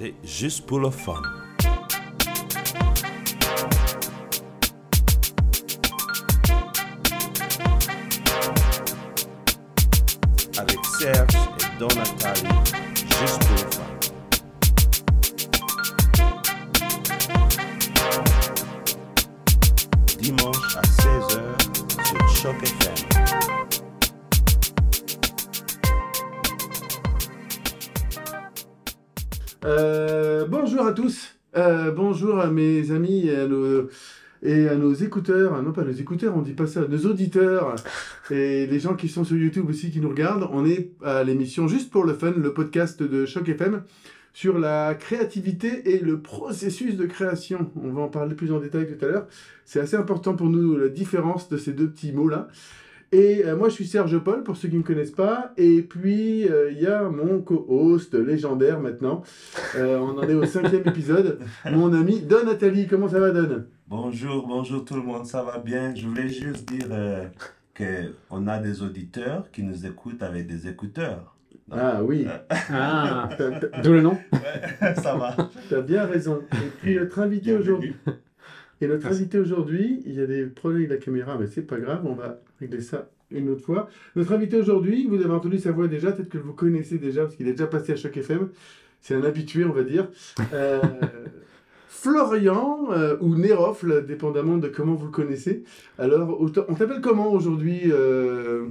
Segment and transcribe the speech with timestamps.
[0.00, 1.20] c'est juste pour le fun.
[10.56, 11.88] Avec Serge et Don
[32.50, 33.88] mes amis et à nos,
[34.42, 37.74] et à nos écouteurs, non pas nos écouteurs, on dit pas ça, nos auditeurs
[38.30, 40.48] et les gens qui sont sur YouTube aussi qui nous regardent.
[40.52, 43.82] On est à l'émission Juste pour le Fun, le podcast de Choc FM
[44.32, 47.70] sur la créativité et le processus de création.
[47.76, 49.26] On va en parler plus en détail tout à l'heure.
[49.64, 52.48] C'est assez important pour nous la différence de ces deux petits mots-là.
[53.12, 55.52] Et euh, moi, je suis Serge Paul, pour ceux qui ne me connaissent pas.
[55.56, 59.22] Et puis, euh, il y a mon co-host légendaire maintenant.
[59.74, 61.40] Euh, on en est au cinquième épisode.
[61.72, 62.86] Mon ami Don Nathalie.
[62.86, 63.64] Comment ça va, Don?
[63.88, 65.92] Bonjour, bonjour tout le monde, ça va bien?
[65.92, 67.24] Je voulais juste dire euh,
[67.74, 71.34] que on a des auditeurs qui nous écoutent avec des écouteurs.
[71.72, 73.28] Ah oui, Ah,
[73.82, 75.36] d'où le nom Ouais, ça va.
[75.68, 76.42] t'as bien raison.
[76.52, 77.94] Et puis, notre invité aujourd'hui.
[78.80, 81.78] Et notre invité aujourd'hui, il y a des problèmes avec la caméra, mais c'est pas
[81.78, 83.88] grave, on va régler ça une autre fois.
[84.16, 87.36] Notre invité aujourd'hui, vous avez entendu sa voix déjà, peut-être que vous connaissez déjà, parce
[87.36, 88.48] qu'il est déjà passé à Choc FM.
[89.00, 90.08] C'est un habitué, on va dire.
[90.52, 90.80] Euh,
[91.88, 95.64] Florian, euh, ou Nérofle, dépendamment de comment vous le connaissez.
[95.98, 98.66] Alors, on t'appelle comment aujourd'hui euh...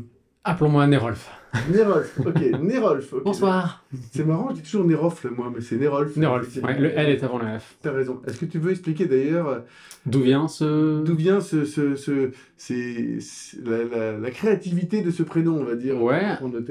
[0.46, 1.30] Appelons-moi Nérolf.
[1.70, 3.14] Nérolf, ok, Nérolf.
[3.26, 3.84] Bonsoir.
[4.12, 6.16] C'est marrant, je dis toujours Nérofle, moi, mais c'est Nérolf.
[6.16, 6.56] Nérolf.
[6.64, 7.76] Ouais, le L est avant le F.
[7.82, 8.22] T'as raison.
[8.26, 9.60] Est-ce que tu veux expliquer d'ailleurs euh,
[10.06, 11.04] D'où vient ce.
[11.04, 13.18] D'où vient ce, ce, ce- c'est-
[13.66, 16.22] la, la- la créativité de ce prénom, on va dire Ouais.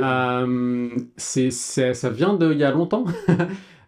[0.00, 3.04] Euh, c'est, c'est- ça vient d'il y a longtemps.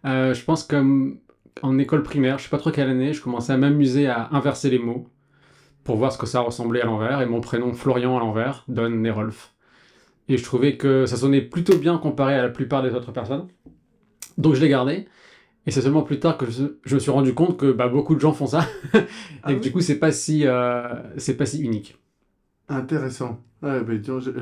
[0.06, 1.19] Euh, je pense comme
[1.61, 4.70] en école primaire, je sais pas trop quelle année, je commençais à m'amuser à inverser
[4.70, 5.06] les mots
[5.85, 7.20] pour voir ce que ça ressemblait à l'envers.
[7.20, 9.52] Et mon prénom Florian à l'envers donne Nérolf.
[10.30, 13.48] Et je trouvais que ça sonnait plutôt bien comparé à la plupart des autres personnes.
[14.39, 15.07] Donc je l'ai gardé.
[15.67, 18.14] Et c'est seulement plus tard que je, je me suis rendu compte que bah, beaucoup
[18.14, 18.67] de gens font ça.
[18.95, 18.98] et
[19.42, 20.83] Ah que oui du coup, c'est pas si, euh,
[21.19, 21.98] c'est pas si unique.
[22.69, 23.40] Intéressant.
[23.63, 23.92] Ouais, bah,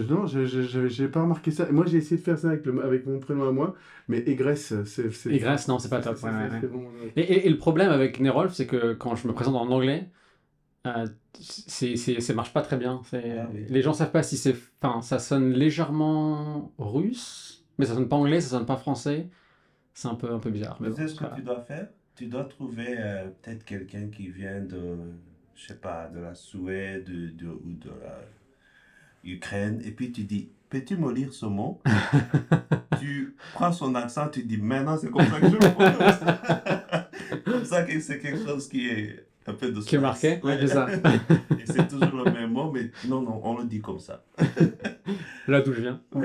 [0.09, 1.71] non, je- j'ai pas remarqué ça.
[1.72, 3.75] Moi, j'ai essayé de faire ça avec, le, avec mon prénom à moi,
[4.06, 5.37] mais Égresse, c'est...
[5.38, 6.22] Grèce, non, c'est pas top.
[6.22, 6.31] ouais,
[7.16, 10.09] et le problème avec Nerolf, c'est que quand je me présente en anglais,
[10.97, 11.06] euh,
[11.41, 13.00] c'est, c'est, ça marche pas très bien.
[13.04, 13.66] C'est, Ah oui.
[13.69, 14.54] Les gens savent pas si c'est.
[14.82, 19.28] Enfin, ça sonne légèrement russe, mais ça sonne pas anglais, ça sonne pas français.
[19.94, 20.77] C'est un peu, un peu bizarre.
[20.81, 21.88] Mais bon, ce que tu dois faire?
[22.15, 24.97] Tu dois trouver euh, peut-être quelqu'un qui vient de,
[25.54, 28.21] je sais pas, de la Suède de, de- ou de la
[29.25, 31.81] Ukraine, et puis tu dis, peux-tu me lire ce mot?
[33.00, 37.44] tu prends son accent, tu dis, maintenant c'est comme ça que je le prononce.
[37.44, 40.59] comme ça que c'est quelque chose qui est un peu de Qui est marqué Ouais,
[40.60, 40.86] c'est ça.
[41.59, 44.22] Et c'est toujours le même mot, mais non, non, on le dit comme ça.
[45.48, 46.00] Là d'où je viens.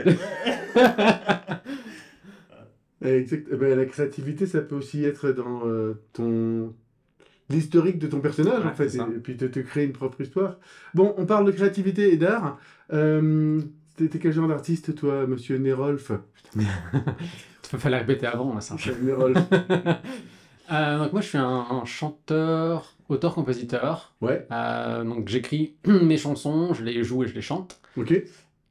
[3.01, 3.47] Exact.
[3.51, 6.73] Eh ben, la créativité, ça peut aussi être dans euh, ton...
[7.49, 10.57] l'historique de ton personnage, Ouais, en fait, et, puis de te créer une propre histoire.
[10.93, 12.57] Bon, on parle de créativité et d'art.
[12.93, 13.61] Euh,
[13.95, 16.11] T'es quel genre d'artiste, toi, monsieur Nérolf
[16.55, 16.65] Il
[17.79, 18.75] fallait répéter avant, là, ça.
[19.01, 19.37] Nérolf.
[20.71, 24.13] Euh, donc moi, je suis un, un chanteur, auteur-compositeur.
[24.21, 27.79] Ouais, Euh, donc j'écris mes chansons, je les joue et je les chante.
[27.97, 28.21] ok.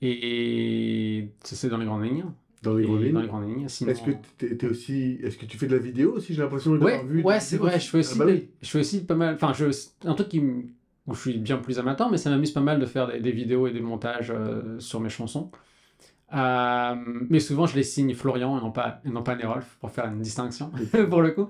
[0.04, 2.24] Et ça, c'est dans les grandes lignes.
[2.62, 3.20] Dans les grandes dans lignes.
[3.20, 3.68] les grandes lignes.
[3.68, 4.10] Sinon- Est-ce que
[4.54, 7.22] t'es aussi, est-ce que tu fais de la vidéo aussi J'ai l'impression Ouais, d'avoir vu.
[7.22, 7.78] ouais, c'est vrai.
[7.80, 8.48] Je fais aussi, Ah bah oui.
[8.60, 9.34] je fais aussi pas mal.
[9.34, 9.66] Enfin, je,
[10.04, 12.86] un truc qui, où je suis bien plus amateur, mais ça m'amuse pas mal de
[12.86, 15.50] faire des, des vidéos et des montages euh, sur mes chansons.
[16.34, 16.94] Euh,
[17.28, 20.06] mais souvent, je les signe Florian et non pas, et non pas Nerolf pour faire
[20.06, 20.70] une distinction
[21.10, 21.48] pour le coup.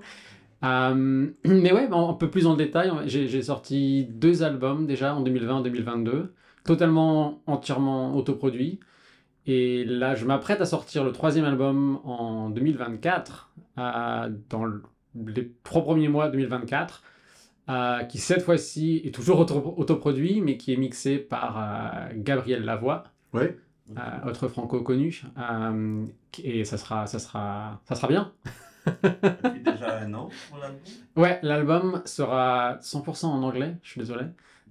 [0.63, 6.27] Euh, mais ouais, un peu plus en détail, j'ai sorti deux albums déjà en 2020-2022,
[6.65, 8.79] totalement, entièrement autoproduits.
[9.45, 14.81] Et là, je m'apprête à sortir le troisième album en 2024, euh, dans le-
[15.27, 17.03] les trois premiers mois 2024,
[17.69, 23.03] euh, qui cette fois-ci est toujours auto- autoproduit, mais qui est mixé par Gabriel Lavoie,
[23.33, 23.57] Ouais.
[24.25, 25.23] autre franco connu,
[26.43, 28.31] et ça sera, ça sera, ça sera bien.
[28.85, 30.79] Depuis déjà un an pour l'album?
[31.15, 34.25] Ouais, l'album sera 100% en anglais, je suis désolé.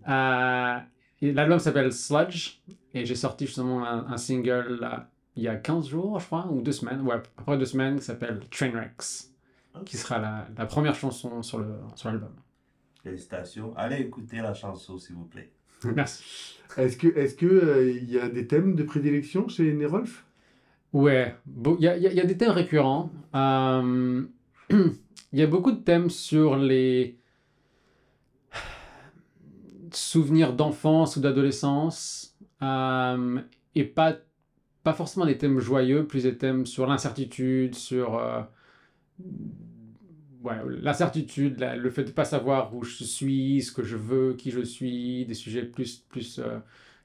[0.08, 0.78] Euh,
[1.22, 2.58] l'album s'appelle Sludge,
[2.94, 6.46] et j'ai sorti justement un, un single là, il y a 15 jours, je crois,
[6.50, 9.28] ou deux semaines, ouais, à peu près deux semaines, qui s'appelle Trainwrecks,
[9.86, 12.34] qui sera la, la première chanson sur le- sur l'album.
[13.02, 13.72] Félicitations.
[13.76, 15.50] Allez écouter la chanson, s'il vous plaît.
[15.84, 16.58] Merci.
[16.76, 20.24] Est-ce que, est-ce que euh, il y a des thèmes de prédilection chez Nérolf
[20.92, 23.10] Ouais, il y y y a des thèmes récurrents.
[23.34, 24.24] Euh,
[24.70, 27.18] il y a beaucoup de thèmes sur les
[29.90, 33.40] souvenirs d'enfance ou d'adolescence euh,
[33.74, 34.16] et pas,
[34.82, 38.42] pas forcément des thèmes joyeux, plus des thèmes sur l'incertitude, sur euh,
[40.42, 44.50] ouais, l'incertitude, le fait de pas savoir où je suis, ce que je veux, qui
[44.50, 46.38] je suis, des sujets plus, plus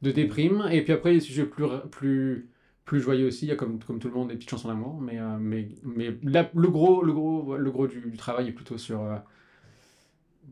[0.02, 0.68] de déprime.
[0.72, 2.50] Et puis après, des sujets plus, plus,
[2.88, 3.46] plus joyeux aussi.
[3.46, 5.00] Il y a comme, comme tout le monde des petites chansons d'amour.
[5.00, 8.52] Mais, euh, mais, mais la- le gros, le gros, le gros du, du travail est
[8.54, 9.18] plutôt sur euh,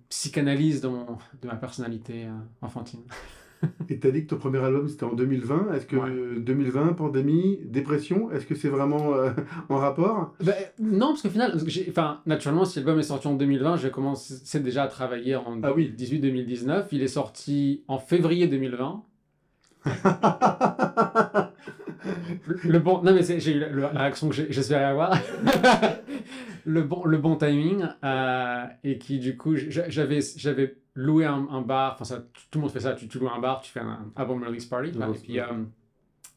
[0.10, 3.02] psychanalyse de, mon- de ma personnalité euh, enfantine.
[3.90, 5.74] Et t'as dit que ton premier album c'était en 2020.
[5.74, 6.40] Est-ce que Ouais.
[6.40, 9.14] 2020, pandémie, dépression, est-ce que c'est vraiment
[9.70, 10.34] en rapport?
[10.44, 11.58] Ben, non, parce qu'au final,
[11.90, 15.74] enfin, naturellement, si l'album est sorti en 2020, j'ai commencé déjà à travailler en Ah
[15.74, 15.92] oui.
[15.98, 16.88] 2018-2019.
[16.92, 19.02] Il est sorti en février 2020.
[22.64, 25.18] Le bon, non mais j'ai eu la, la réaction que j'espérais avoir.
[26.66, 31.48] le bon, le bon timing euh, et qui du coup j'a- j'avais j'avais loué un,
[31.50, 31.94] un bar.
[31.94, 32.18] Enfin ça,
[32.52, 32.94] tout le monde fait ça.
[32.94, 34.90] Tu, tu loues un bar, tu fais un album release party.
[34.90, 35.46] Et puis euh,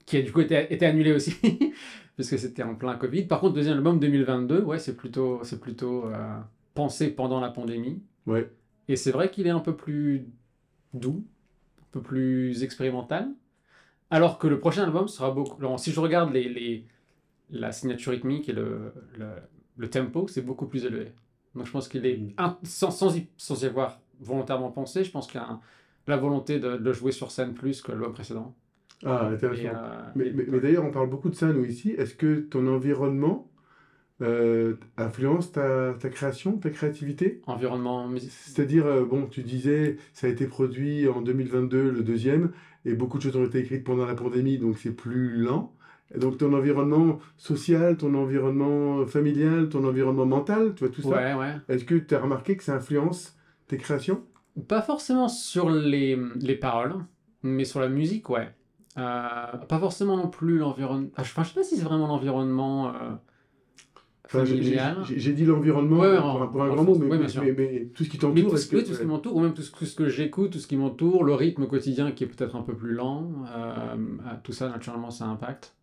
[0.06, 1.36] qui a du coup été, été annulé aussi
[2.16, 3.24] puisque c'était en plein Covid.
[3.24, 6.38] Par contre deuxième album 2022, ouais c'est plutôt c'est plutôt euh,
[6.74, 8.02] pensé pendant la pandémie.
[8.26, 8.50] Ouais.
[8.88, 10.26] Et c'est vrai qu'il est un peu plus
[10.94, 11.26] doux,
[11.90, 13.28] peu plus expérimental.
[14.10, 15.58] Alors que le prochain album sera beaucoup.
[15.60, 16.86] alors, si je regarde les, les,
[17.50, 19.26] la signature rythmique et le, le,
[19.76, 21.12] le tempo, c'est beaucoup plus élevé.
[21.54, 22.16] Donc je pense qu'il est.
[22.18, 22.32] Mm.
[22.38, 25.60] un- sans, sans, y, sans y avoir volontairement pensé, je pense qu'il y a un-
[26.06, 28.54] la volonté de, le jouer sur scène plus que l'album précédent.
[29.04, 29.62] Ah, intéressant.
[29.62, 29.72] Et, euh,
[30.16, 31.90] Mais, mais- mais d'ailleurs, on parle beaucoup de ça, nous, ici.
[31.98, 33.50] Est-ce que ton environnement
[34.20, 37.40] euh, influence ta, ta création, ta créativité?
[37.46, 38.30] Environnement musique.
[38.32, 42.50] C'est-à-dire, euh, bon, tu disais, ça a été produit en 2022, le deuxième,
[42.84, 45.74] et beaucoup de choses ont été écrites pendant la pandémie, donc c'est plus lent.
[46.14, 51.08] Et donc ton environnement social, ton environnement familial, ton environnement mental, tu vois, tout ça,
[51.10, 51.54] Ouais, ouais.
[51.68, 53.36] est-ce que tu as remarqué que ça influence
[53.66, 54.24] tes créations?
[54.68, 56.94] Pas forcément sur les, les paroles,
[57.42, 58.48] mais sur la musique, ouais.
[58.96, 61.08] Euh, pas forcément non plus l'environnement.
[61.12, 62.92] Enfin, je sais pas si c'est vraiment l'environnement
[64.30, 67.20] Enfin, j'ai- dit l'environnement Ouais, pour, un- pour un en grand mot, mais, ouais, bien
[67.20, 67.42] mais- sûr.
[67.42, 68.76] mais- mais tout ce qui t'entoure, tout, ce, que...
[68.76, 70.66] oui, tout ce qui m'entoure, ou même tout ce, tout ce que j'écoute, tout ce
[70.66, 74.52] qui m'entoure, le rythme quotidien qui est peut-être un peu plus lent, euh, euh, tout
[74.52, 75.74] ça, naturellement, ça impacte.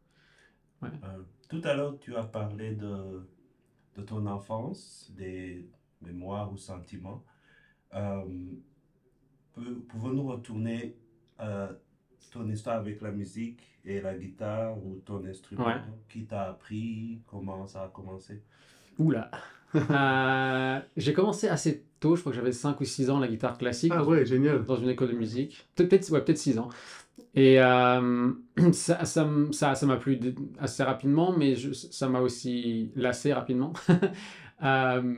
[0.83, 0.88] Euh,
[1.50, 3.24] tout à l'heure, tu as parlé de,
[3.97, 5.68] de ton enfance, des
[6.03, 7.24] mémoires ou sentiments.
[7.95, 8.21] Euh,
[9.88, 10.97] Pouvons-nous retourner
[11.38, 11.69] à
[12.31, 15.75] ton histoire avec la musique et la guitare ou ton instrument Ouais.
[16.10, 18.42] Qui t'a appris Comment ça a commencé?
[18.98, 19.30] Oula
[19.75, 23.57] Euh, J'ai commencé assez tôt, je crois que j'avais 5 ou 6 ans, la guitare
[23.57, 23.92] classique.
[23.95, 24.63] Ah ouais, génial.
[24.63, 25.68] dans une école de musique.
[25.75, 26.69] Peut-être peut ouais, peut 6 ans.
[27.33, 28.31] Et euh,
[28.71, 30.18] ça ça m- ça ça m'a plu
[30.60, 33.74] assez rapidement, mais je- ça m'a aussi lassé rapidement.
[34.63, 35.16] Euh,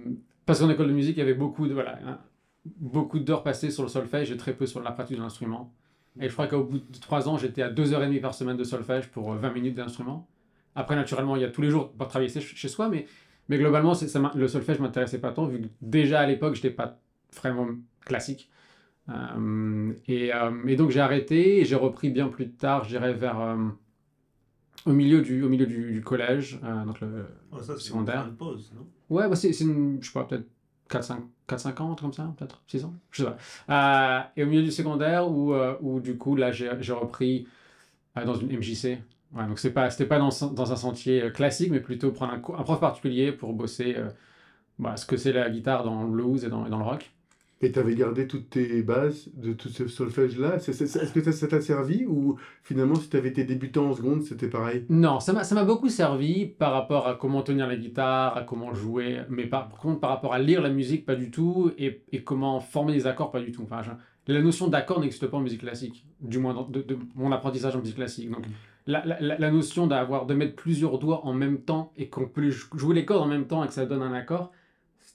[0.47, 2.17] parce qu'en école de musique, il y avait beaucoup de voilà, hein,
[2.65, 5.71] beaucoup d'heures passées sur le solfège et très peu sur la pratique de l'instrument.
[6.19, 9.09] Et je crois qu'au bout de 3 ans, j'étais à 2h30 par semaine de solfège
[9.09, 10.27] pour euh, 20 minutes d'instrument.
[10.75, 13.05] Après, naturellement, il y a tous les jours pour travailler chez soi, mais,
[13.49, 16.99] mais globalement, ça le solfège m'intéressait pas tant, vu que déjà à l'époque, j'étais pas
[17.35, 17.67] vraiment
[18.05, 18.49] classique.
[19.09, 23.13] Euh, et, euh, et donc j'ai arrêté et j'ai repris bien plus tard, je dirais
[23.13, 23.55] vers euh,
[24.85, 27.79] au milieu du, au milieu du, du collège, euh, donc le Oh, ça, c'est une
[27.79, 28.23] secondaire.
[28.23, 28.85] grande pause, non?
[29.09, 30.47] Ouais, bah c'est, c'est une, je sais pas, peut-être
[30.89, 33.37] 4-5, 4-5 ans, comme ça, peut-être 6 ans, je sais pas.
[33.69, 37.47] Euh, et au milieu du secondaire, où, euh, du coup, là, j'ai, repris
[38.17, 38.99] euh, dans une MJC.
[39.33, 42.37] Ouais, donc c'est pas, c'était pas dans, dans un sentier classique, mais plutôt prendre un,
[42.37, 43.97] un prof particulier pour bosser
[44.79, 47.11] bah, ce que c'est la guitare dans le blues et dans, et dans le rock.
[47.59, 50.57] Et tu avais gardé toutes tes bases de tout ce solfège-là.
[50.57, 54.47] Est-ce que ça t'a servi ou finalement, si tu avais été débutant en seconde, c'était
[54.47, 54.85] pareil?
[54.89, 59.21] Non, ça m'a, beaucoup servi par rapport à comment tenir la guitare, à comment jouer,
[59.29, 62.23] mais par, par contre par rapport à lire la musique, pas du tout, et, et
[62.23, 63.63] comment former des accords, pas du tout.
[63.63, 63.81] Enfin,
[64.27, 66.85] la notion d'accord n'existe pas en musique classique, du moins dans- de,
[67.15, 68.29] mon apprentissage en musique classique.
[68.29, 68.45] Donc
[68.85, 72.49] la, la- la- notion d'avoir de mettre plusieurs doigts en même temps et qu'on peut
[72.49, 74.51] jou- jouer les cordes en même temps et que ça donne un accord,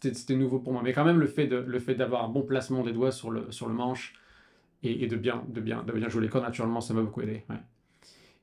[0.03, 0.83] c'était, nouveau pour moi.
[0.85, 3.31] Mais quand même, le fait, de, le fait d'avoir un bon placement des doigts sur
[3.31, 4.15] le, sur le manche
[4.83, 7.23] et, et de, bien, de, bien, de bien jouer les cordes, naturellement, ça m'a beaucoup
[7.23, 7.45] aidé.
[7.51, 7.57] ouais.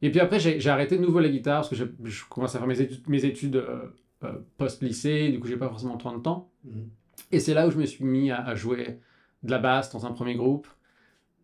[0.02, 2.60] Et puis après, j'ai arrêté de nouveau la guitare parce que j'ai- je commence à
[2.60, 3.82] faire mes études, mes études euh,
[4.24, 6.50] euh, post-lycée, du coup, j'ai pas forcément tant de temps.
[6.64, 6.90] Mhm.
[7.34, 9.00] Et c'est là où je me suis mis à, à jouer
[9.44, 10.68] de la basse dans un premier groupe.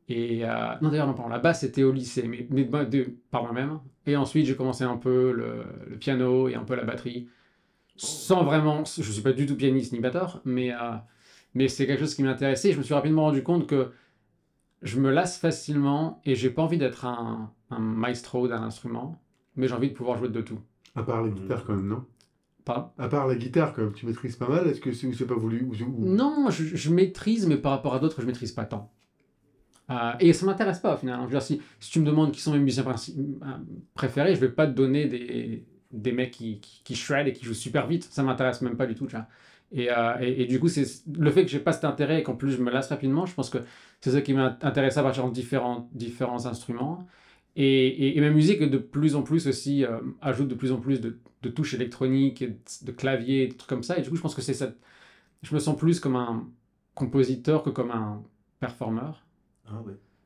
[0.08, 0.50] Et euh,
[0.82, 3.80] non, d'ailleurs, non, pardon, la basse c'était au lycée, mais, mais de- de- par moi-même.
[4.06, 7.28] Et ensuite, j'ai commencé un peu le, le piano et un peu la batterie,
[7.96, 8.84] sans vraiment.
[8.86, 10.96] Je suis pas du tout pianiste ni batteur, mais, euh,
[11.54, 12.70] mais c'est quelque chose qui m'intéressait.
[12.70, 13.92] Et je me suis rapidement rendu compte que
[14.82, 19.22] je me lasse facilement et j'ai pas envie d'être un, un maestro d'un instrument,
[19.56, 20.60] mais j'ai envie de pouvoir jouer de tout.
[20.96, 22.06] À part la guitare, quand même, non?
[22.64, 22.90] Pardon?
[22.98, 24.68] À part la guitare, quand même, tu maîtrises pas mal.
[24.68, 28.00] Est-ce que c'est pas voulu ou, ou- Non, je, je maîtrise, mais par rapport à
[28.00, 28.92] d'autres, je maîtrise pas tant.
[29.92, 31.20] Euh, et ça m'intéresse pas au final.
[31.20, 33.48] Je veux dire, si, si tu me demandes qui sont mes musiciens euh,
[33.94, 37.46] préférés, je vais pas te donner des, des mecs qui, qui, qui shred et qui
[37.46, 38.04] jouent super vite.
[38.04, 39.06] Ça m'intéresse même pas du tout.
[39.08, 39.28] tu vois.
[39.72, 40.86] Et, euh, et, et du coup, c'est
[41.18, 43.34] le fait que j'ai pas cet intérêt et qu'en plus je me lasse rapidement, je
[43.34, 43.58] pense que
[44.02, 47.06] c'est ça qui m'a intéressé à partir de différents, différents instruments.
[47.58, 51.00] Et, et, ma musique, de plus en plus aussi, euh, ajoute de plus en plus
[51.00, 52.54] de, de touches électroniques, de,
[52.86, 53.98] de claviers, des trucs comme ça.
[53.98, 54.78] Et du coup, je pense que c'est cette.
[55.42, 56.48] Je me sens plus comme un
[56.96, 58.22] compositeur que comme un
[58.60, 59.26] performeur.
[59.68, 59.82] Ah.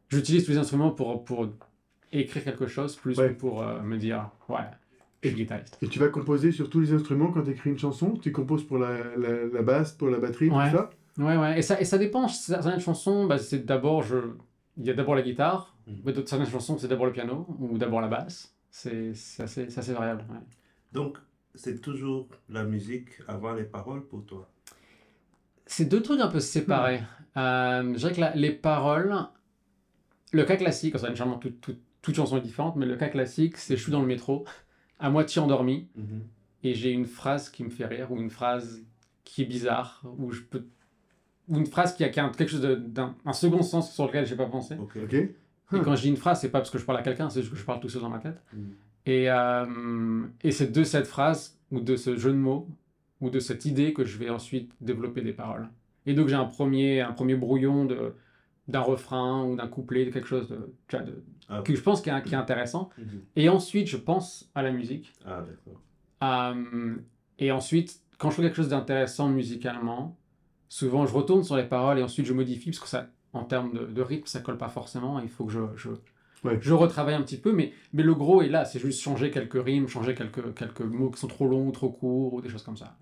[0.09, 1.47] J'utilise tous les instruments pour, pour
[2.11, 3.29] écrire quelque chose, plus Ouais.
[3.29, 4.57] que pour euh, me dire, ouais,
[5.23, 5.77] guitariste.
[5.81, 8.11] Et tu vas composer sur tous les instruments quand tu écris une chanson?
[8.21, 10.69] Tu composes pour la, la, la basse, pour la batterie, Ouais.
[10.71, 10.89] tout ça?
[11.17, 11.59] Ouais, ouais.
[11.59, 12.27] Et ça, et ça dépend.
[12.29, 14.17] Certaines chansons, bah, c'est d'abord, je...
[14.77, 16.01] il y a d'abord la guitare, Mhm.
[16.05, 18.53] mais d'autres certaines chansons, c'est d'abord le piano, ou d'abord la basse.
[18.71, 20.23] C'est c'est assez, c'est assez variable.
[20.29, 20.37] ouais.
[20.93, 21.17] Donc,
[21.55, 24.47] c'est toujours la musique avant les paroles pour toi?
[25.65, 27.01] C'est deux trucs un peu séparés.
[27.37, 29.13] Euh, je dirais que la- les paroles,
[30.31, 33.57] le cas classique, enfin, généralement toute, toute, toute chanson est différente, mais le cas classique,
[33.57, 34.45] c'est je suis dans le métro,
[34.99, 35.87] à moitié endormi,
[36.63, 38.81] et j'ai une phrase qui me fait rire, ou une phrase
[39.23, 40.65] qui est bizarre, ou je peux.
[41.47, 44.25] Ou une phrase qui a, qui a quelque chose d'un un second sens sur lequel
[44.25, 44.75] j'ai pas pensé.
[45.71, 45.83] Et Hmm.
[45.83, 47.53] quand je dis une phrase, c'est pas parce que je parle à quelqu'un, c'est juste
[47.53, 48.41] que je parle tout seul dans ma tête.
[48.53, 48.71] Mhm.
[49.05, 52.67] Et, euh, et c'est de cette phrase, ou de ce jeu de mots,
[53.21, 55.69] ou de cette idée que je vais ensuite développer des paroles.
[56.05, 58.13] Et donc j'ai un premier, un premier brouillon de
[58.69, 61.81] d'un refrain ou d'un couplet, de quelque chose de, tu vois, de- Ah, que je
[61.81, 62.89] pense qui est, qui est intéressant.
[62.97, 63.21] Mhm.
[63.35, 65.11] Et ensuite, je pense à la musique.
[65.25, 65.81] Ah, d'accord.
[66.23, 66.95] Euh,
[67.39, 70.15] et ensuite, quand je fais quelque chose d'intéressant musicalement,
[70.69, 73.73] souvent je retourne sur les paroles et ensuite je modifie parce que ça, en termes
[73.73, 75.19] de, de rythme, ça colle pas forcément.
[75.19, 75.89] Il faut que je, je,
[76.43, 76.57] Ouais.
[76.61, 78.63] je retravaille un petit peu, mais, mais le gros est là.
[78.63, 81.89] C'est juste changer quelques rimes, changer quelques, quelques mots qui sont trop longs ou trop
[81.89, 82.95] courts ou des choses comme ça.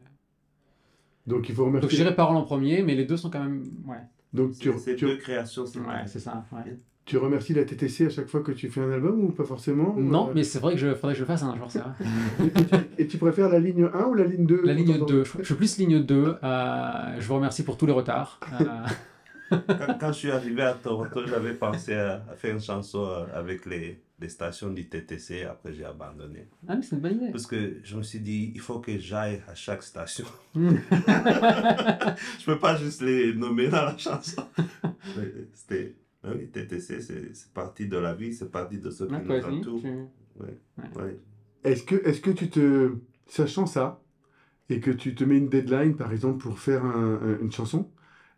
[1.28, 1.98] Donc il faut Donc je remercier.
[2.00, 3.64] dirais paroles en premier, mais les deux sont quand même.
[3.86, 3.98] Ouais,
[4.34, 6.02] Donc tu, C'est c'est tu, deux créations séparées.
[6.02, 6.44] ouais c'est ça.
[6.52, 6.76] ouais.
[7.06, 9.96] tu remercies la TTC à chaque fois que tu fais un album ou pas forcément
[9.98, 11.80] Non, Euh, mais c'est vrai que je faudrait que je le fasse un jour, c'est
[11.80, 11.92] vrai.
[12.46, 15.04] et, tu, et tu préfères la ligne 1 ou la ligne 2 La ligne Quand
[15.04, 16.36] on- 2, je je suis plus ligne 2.
[16.44, 18.40] euh, je vous remercie pour tous les retards.
[19.50, 23.25] Quand, quand je suis arrivé à Toronto, j'avais pensé à, à faire une chanson euh,
[23.34, 25.44] avec les, les stations du TTC.
[25.44, 26.48] Après, j'ai abandonné.
[26.68, 27.32] Ah, mais c'est une bonne idée.
[27.32, 30.25] Parce que je me suis dit, il faut que j'aille à chaque station.
[30.54, 30.72] Mm.
[32.39, 34.44] je peux pas juste les nommer dans la chanson.
[35.54, 35.96] C'était.
[36.24, 39.27] ah Oui, TTC, c'est c'est partie de la vie, c'est partie de ce qui nous
[39.60, 39.82] entoure.
[41.63, 42.94] Est-ce que, est que tu te.
[43.27, 44.01] Sachant ça,
[44.70, 47.89] et que tu te mets une deadline, par exemple, pour faire un- un- une chanson,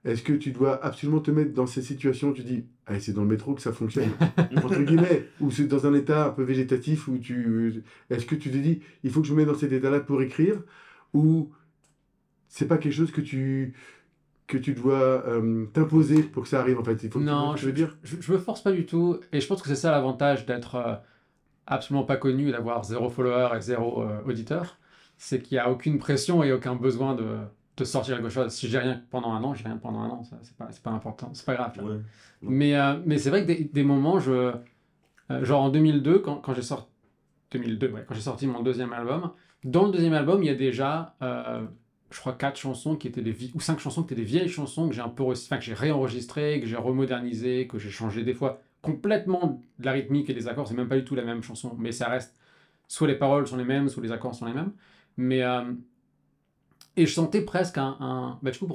[0.06, 2.30] est-ce que tu dois absolument te mettre dans ces situations?
[2.30, 4.10] Où tu dis, allez, c'est dans le métro que ça fonctionne,
[4.64, 7.84] entre guillemets, ou c'est dans un état un peu végétatif où tu.
[8.10, 10.22] Est-ce que tu te dis, il faut que je me mette dans cet état-là pour
[10.22, 10.62] écrire,
[11.14, 11.52] ou
[12.48, 13.74] c'est pas quelque chose que tu
[14.48, 17.04] que tu dois euh, t'imposer pour que ça arrive en fait?
[17.04, 17.98] Il faut Non, que je, je veux dire?
[18.04, 19.20] je, je me force pas du tout.
[19.32, 20.96] Et je pense que c'est ça l'avantage d'être euh,
[21.68, 24.80] absolument pas connu d'avoir zéro follower et zéro euh, auditeur.
[25.18, 27.38] C'est qu'il n'y a aucune pression et aucun besoin de,
[27.80, 28.52] de sortir quelque chose.
[28.52, 30.24] Si j'ai rien pendant un an, j'ai rien pendant un an.
[30.24, 31.32] Ça, c'est pas, c'est pas important.
[31.34, 31.74] C'est pas grave.
[31.82, 31.98] Ouais.
[32.42, 34.54] Mais, euh, mais c'est vrai que des, des moments, je,
[35.32, 36.88] euh, genre en 2002, quand, quand j'ai sorti,
[37.52, 39.32] 2002, ouais, quand j'ai sorti mon deuxième album,
[39.64, 41.66] dans le deuxième album, il y a déjà, euh,
[42.12, 44.50] je crois, quatre chansons qui étaient des vie- ou cinq chansons qui étaient des vieilles
[44.50, 47.90] chansons que j'ai un peu, re- enfin, que j'ai réenregistrées, que j'ai remodernisées, que j'ai
[47.92, 50.68] changé des fois complètement de la rythmique et des accords.
[50.68, 52.40] C'est même pas du tout la même chanson, mais ça reste,
[52.88, 54.72] soit les paroles sont les mêmes, soit les accords sont les mêmes.
[55.18, 55.74] Mais euh,
[57.00, 58.40] et je sentais presque un, un...
[58.42, 58.68] bah, du coup,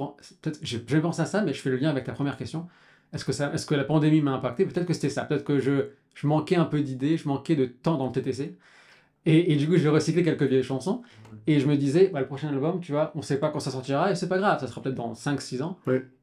[0.63, 2.67] j'ai pensé à ça, mais je fais le lien avec ta première question.
[3.13, 4.65] Est-ce que, ça, est-ce que la pandémie m'a impacté?
[4.65, 5.25] Peut-être que c'était ça.
[5.25, 8.57] Peut-être que je, je manquais un peu d'idées, je manquais de temps dans le TTC.
[9.27, 11.03] Et, et du coup, j'ai recyclé quelques vieilles chansons.
[11.47, 13.71] Et je me disais, bah, le prochain album, tu vois, on sait pas quand ça
[13.71, 15.79] sortira, et c'est pas grave, ça sera peut-être dans 5-6 ans.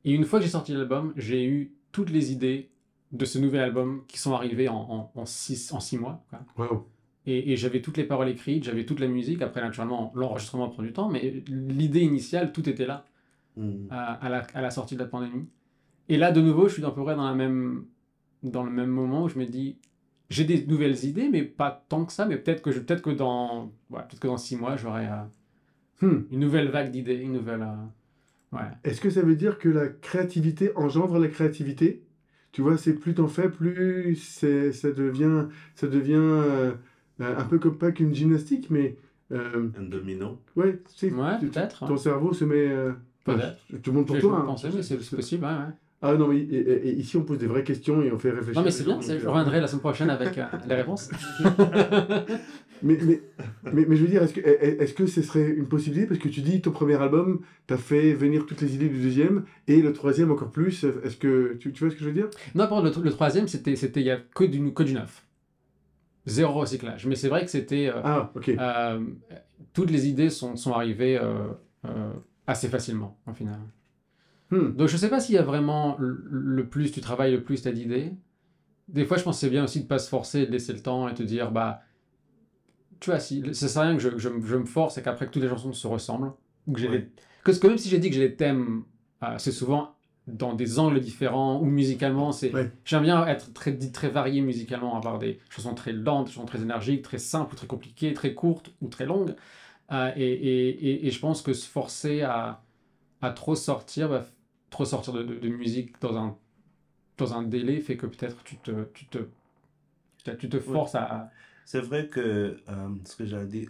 [0.06, 2.70] Et une fois que j'ai sorti l'album, j'ai eu toutes les idées
[3.12, 6.24] de ce nouvel album qui sont arrivées en 6 en, six, en six mois.
[6.30, 6.40] quoi.
[6.58, 6.86] Waouh.
[7.28, 9.42] Et, et j'avais toutes les paroles écrites, j'avais toute la musique.
[9.42, 13.06] Après, naturellement, l'enregistrement prend du temps, mais l'idée initiale, tout était là
[13.58, 13.88] Mm.
[13.90, 15.46] à, à la, à la sortie de la pandémie.
[16.08, 17.86] Et là, de nouveau, je suis à peu près dans, la même,
[18.44, 19.78] dans le même moment où je me dis,
[20.30, 23.10] j'ai des nouvelles idées, mais pas tant que ça, mais peut-être que, je, peut-être que,
[23.10, 25.24] dans, ouais, peut-être que dans six mois, j'aurai euh,
[26.02, 26.24] Hmm.
[26.32, 27.62] une nouvelle vague d'idées, une nouvelle...
[27.62, 28.70] euh, ouais.
[28.86, 32.04] Est-ce que ça veut dire que la créativité engendre la créativité?
[32.54, 36.74] Tu vois, c'est plus t'en fais, plus c'est, ça devient, ça devient euh,
[37.24, 38.96] un peu comme pas qu'une gymnastique, mais
[39.32, 40.40] euh, Un domino.
[40.56, 42.68] ouais, c'est, Ouais, tu- peut-être, Ton cerveau se met.
[42.68, 42.92] euh,
[43.24, 43.58] Peut-être.
[43.72, 44.40] je te montre pour J'ai toi.
[44.42, 44.46] hein.
[44.46, 45.74] pensé, mais c'est possible, ouais, ouais.
[46.04, 48.56] Ah non, mais et- ici on pose des vraies questions et on fait réfléchir.
[48.60, 51.10] Non, mais c'est bien, je euh, reviendrai la semaine prochaine avec euh, les réponses.
[52.84, 53.22] Mais, mais,
[53.72, 56.08] mais, mais je veux dire, est-ce que, est est-ce que ce serait une possibilité?
[56.08, 59.44] Parce que tu dis, ton premier album, t'as fait venir toutes les idées du deuxième,
[59.68, 60.84] et le troisième encore plus.
[61.04, 62.28] Est-ce que tu, tu vois ce que je veux dire?
[62.56, 64.94] Non, par contre, le, le troisième, c'était, c'était, il y a que du, que du
[64.96, 65.24] neuf.
[66.26, 67.06] Zéro recyclage.
[67.08, 68.50] Mais c'est vrai que c'était, euh, Ah, ok.
[68.50, 69.06] euh,
[69.74, 71.48] toutes les idées sont, sont arrivées euh,
[72.48, 73.60] assez facilement, au final.
[74.52, 74.76] Hmm.
[74.76, 77.68] Donc je sais pas s'il y a vraiment le, plus tu travailles, le plus tu
[77.68, 78.12] as d'idées.
[78.88, 80.82] Des fois, je pense que c'est bien aussi de pas se forcer, de laisser le
[80.82, 81.82] temps et te dire, bah,
[83.00, 85.02] tu vois, si, ça sert à rien que je, je, me- je me force et
[85.02, 86.34] qu'après que toutes les chansons se ressemblent.
[86.68, 86.98] Ou que j'ai Ouais.
[87.00, 87.10] les-
[87.46, 88.84] Parce que même si j'ai dit que j'ai les thèmes,
[89.38, 89.96] c'est souvent
[90.28, 92.72] dans des angles différents ou musicalement, c'est Ouais.
[92.86, 96.46] j'aime bien être très, dit très varié musicalement, avoir des chansons très lentes, des chansons
[96.48, 99.36] très énergiques, très simples ou très compliquées, très courtes ou très longues.
[99.92, 102.64] Euh, et, et, et, et je pense que se forcer à,
[103.22, 104.26] à trop sortir, bah,
[104.72, 106.38] trop sortir de, de, de musique dans un,
[107.18, 109.20] dans un délai fait que peut-être tu te, tu te,
[110.40, 111.32] tu te- forces à- à...
[111.66, 113.70] C'est vrai que, euh, ce que j'allais dire,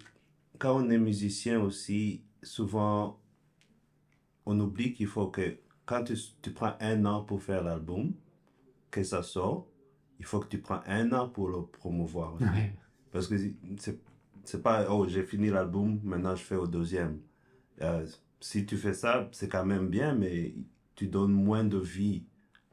[0.59, 3.19] quand on est musicien aussi, souvent,
[4.45, 5.57] on oublie qu'il faut que,
[5.91, 8.13] quand tu, tu prends un an pour faire l'album,
[8.91, 9.67] que ça sort,
[10.19, 12.45] il faut que tu prends un an pour le promouvoir aussi.
[13.11, 13.35] Parce que
[13.77, 13.97] c'est,
[14.45, 17.19] c'est pas, oh, j'ai fini l'album, maintenant je fais au deuxième.
[17.81, 18.05] Euh,
[18.39, 20.55] si tu fais ça, c'est quand même bien, mais
[20.95, 22.23] tu donnes moins de vie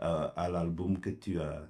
[0.00, 1.68] euh, à l'album que tu as,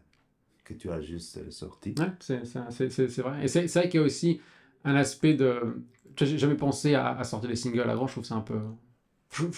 [0.65, 1.95] que tu as juste euh, sorti.
[1.99, 3.45] Ouais, c'est c'est- c'est- c'est- c'est vrai.
[3.45, 4.41] Et c'est c'est vrai qu'il y a aussi
[4.85, 5.83] un aspect de...
[6.17, 8.61] J'ai jamais pensé à, à sortir des singles avant, je trouve ça un peu...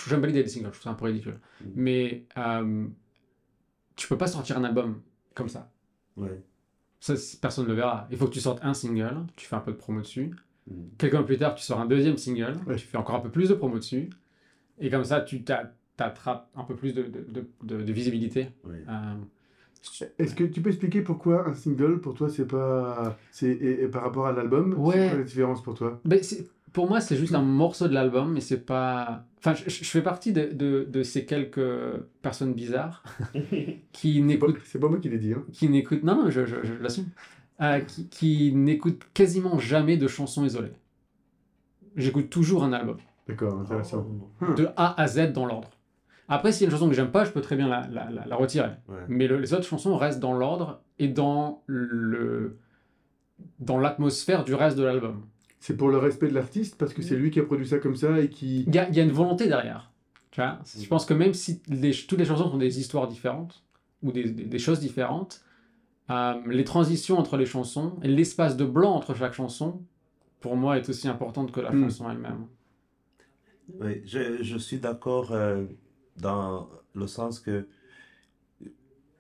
[0.09, 1.39] J'aime pas l'idée des singles, je trouve ça un peu ridicule.
[1.61, 1.67] Mm.
[1.77, 2.87] Mais euh,
[3.97, 5.01] tu peux pas sortir un album
[5.35, 5.71] comme ça.
[6.17, 6.43] Ouais.
[7.01, 8.07] Ça, personne ne le verra.
[8.11, 10.31] Il faut que tu sortes un single, tu fais un peu de promo dessus.
[10.69, 10.75] Mm.
[10.99, 12.77] Quelques mois plus tard, tu sors un deuxième single, Ouais.
[12.77, 14.11] tu fais encore un peu plus de promo dessus.
[14.79, 18.49] Et comme ça, tu t'a- t'attrapes un peu plus de, de, de- de- de visibilité.
[18.65, 18.83] Ouais.
[18.89, 19.15] Euh,
[20.19, 23.19] Est-ce que tu peux expliquer pourquoi un single, pour toi, c'est pas.
[23.31, 24.95] C'est, et, et par rapport à l'album, Ouais.
[24.95, 26.01] c'est quoi la différence pour toi?
[26.05, 29.25] Ben, c'est- pour moi, c'est juste un morceau de l'album, mais c'est pas.
[29.39, 31.61] Enfin, je, je fais partie de, de, de ces quelques
[32.23, 33.03] personnes bizarres
[33.93, 34.59] qui n'écoutent.
[34.65, 35.33] c'est pas moi qui l'ai dit.
[35.33, 35.45] Hein.
[35.53, 37.07] Qui n'écoutent non, non, je, je, je l'assume.
[37.61, 40.73] Euh, qui qui n'écoutent quasiment jamais de chansons isolées.
[41.97, 44.07] J'écoute toujours un album, D'accord, intéressant.
[44.41, 44.55] Oh.
[44.55, 45.69] de A à Z dans l'ordre.
[46.29, 48.09] Après, s'il y a une chanson que j'aime pas, je peux très bien la, la,
[48.11, 48.71] la, la retirer.
[48.89, 48.99] Ouais.
[49.09, 52.59] Mais le- les autres chansons restent dans l'ordre et dans le
[53.59, 55.27] dans l'atmosphère du reste de l'album.
[55.61, 57.97] C'est pour le respect de l'artiste, parce que c'est lui qui a produit ça comme
[57.97, 58.63] ça et qui.
[58.67, 59.91] Il y a, il y a une volonté derrière.
[60.31, 63.63] Tu vois je pense que même si les- toutes les chansons sont des histoires différentes
[64.03, 65.43] ou des, des- des choses différentes,
[66.11, 69.83] euh, les transitions entre les chansons et l'espace de blanc entre chaque chanson,
[70.41, 71.83] pour moi, est aussi importante que la Mm.
[71.85, 72.47] chanson elle-même.
[73.81, 75.65] Oui, je, je suis d'accord euh,
[76.17, 77.67] dans le sens que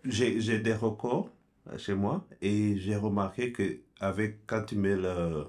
[0.05, 1.31] j'ai j'ai des records
[1.68, 5.44] euh, chez moi et j'ai remarqué que avec quand tu mets le,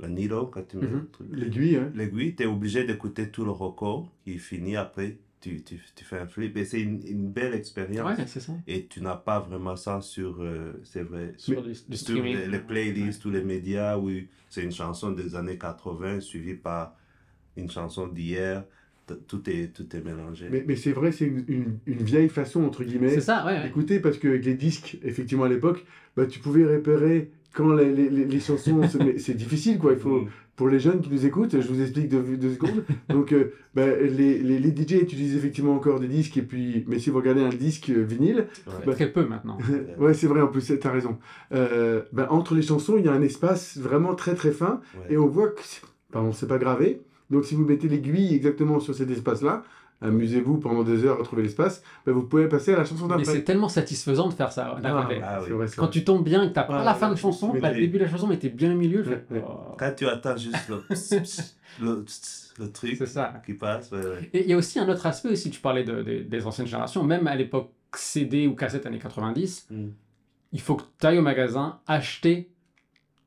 [0.00, 0.92] le needle, quand tu mets Mhm.
[1.00, 1.90] le truc, L'aiguille, hein.
[1.94, 6.18] l'aiguille, tu es obligé d'écouter tout le record qui finit après, tu, tu, tu fais
[6.18, 8.18] un flip et c'est une, une belle expérience.
[8.18, 8.52] Ouais, c'est ça.
[8.66, 12.36] Et tu n'as pas vraiment ça sur, euh, c'est vrai, Sur du, du sur streaming.
[12.36, 14.10] les, les playlists, tous les médias, où
[14.48, 16.96] c'est une chanson des années 80 suivie par
[17.56, 18.64] une chanson d'hier.
[19.26, 20.48] Tout est, tout est mélangé.
[20.50, 23.52] Mais, mais c'est vrai, c'est une, une, une vieille façon, entre guillemets, C'est ça, ouais.
[23.54, 23.62] ouais.
[23.62, 28.08] d'écouter, parce qu'avec les disques, effectivement, à l'époque, bah, tu pouvais repérer quand les, les,
[28.10, 28.80] les- les chansons.
[29.18, 29.92] c'est difficile, quoi.
[29.92, 30.28] Il faut, Mm.
[30.56, 32.84] pour les jeunes qui nous écoutent, je vous explique deux, deux secondes.
[33.08, 36.98] Donc, euh, bah, les, les, les DJ utilisent effectivement encore des disques, et puis, mais
[36.98, 38.72] si vous regardez un disque vinyle, Ouais.
[38.86, 39.56] bah, Très peu maintenant.
[40.00, 41.18] ouais, c'est vrai, en plus, t'as raison.
[41.52, 45.14] Euh, bah, entre les chansons, il y a un espace vraiment très très fin, Ouais.
[45.14, 45.60] et on voit que,
[46.12, 47.02] pardon, c'est pas gravé.
[47.30, 49.62] Donc, si vous mettez l'aiguille exactement sur cet espace-là,
[50.00, 53.16] amusez-vous pendant des heures à trouver l'espace, bah, vous pouvez passer à la chanson Mais
[53.16, 53.32] d'après.
[53.32, 54.76] c'est tellement satisfaisant de faire ça.
[54.82, 55.08] Ah.
[55.22, 55.50] Ah oui.
[55.50, 55.90] vrai, c'est Quand vrai.
[55.92, 57.80] tu tombes bien et que t'as pas Ah, la fin de chanson, Mais pas le
[57.80, 59.42] début de la chanson, mais t'es bien au milieu, Ouais, ouais.
[59.46, 59.74] oh.
[59.78, 60.82] Quand tu attends juste le,
[61.80, 62.04] le,
[62.58, 63.42] le truc ça.
[63.44, 64.30] qui passe, ouais, ouais.
[64.32, 66.66] Et il y a aussi un autre aspect aussi, tu parlais de- de- des anciennes
[66.66, 69.86] générations, même à l'époque CD ou cassette années 90, Mm.
[70.52, 72.50] il faut que tu ailles au magasin acheter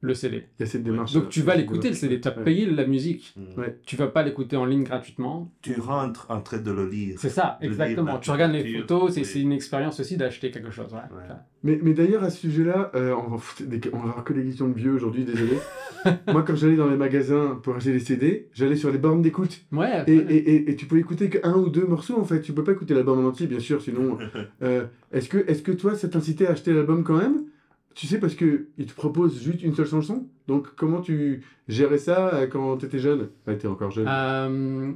[0.03, 0.45] le CD.
[0.59, 1.13] Il y a cette démarche.
[1.13, 2.43] Donc tu vas l'écouter le CD, tu as Ouais.
[2.43, 3.33] payé la musique.
[3.37, 3.59] Mm.
[3.59, 3.77] Ouais.
[3.85, 5.51] Tu vas pas l'écouter en ligne gratuitement.
[5.61, 7.15] Tu rentres en train de le lire.
[7.19, 8.17] C'est ça, exactement.
[8.19, 10.91] Tu regardes les photos, c'est une expérience aussi d'acheter quelque chose.
[10.93, 10.99] ouais.
[11.15, 11.35] Ouais.
[11.63, 13.43] Mais, mais d'ailleurs, à ce sujet-là, euh, on, va
[13.93, 15.59] on va avoir que des questions de vieux aujourd'hui, désolé.
[16.31, 19.61] Moi, quand j'allais dans les magasins pour acheter des CD, j'allais sur les bornes d'écoute.
[19.71, 22.41] Ouais, Et, et, et, et tu peux écouter qu'un ou deux morceaux, en fait.
[22.41, 24.17] Tu peux pas écouter l'album en entier, bien sûr, sinon...
[24.63, 27.43] euh, est-ce que, est que toi, ça t'incitait à acheter l'album quand même?
[27.93, 30.25] Tu sais, parce que il te propose juste une seule chanson.
[30.47, 33.29] Donc, comment tu gérais ça euh, quand tu étais jeune?
[33.45, 34.07] Enfin, t'es encore jeune.
[34.07, 34.91] Euh,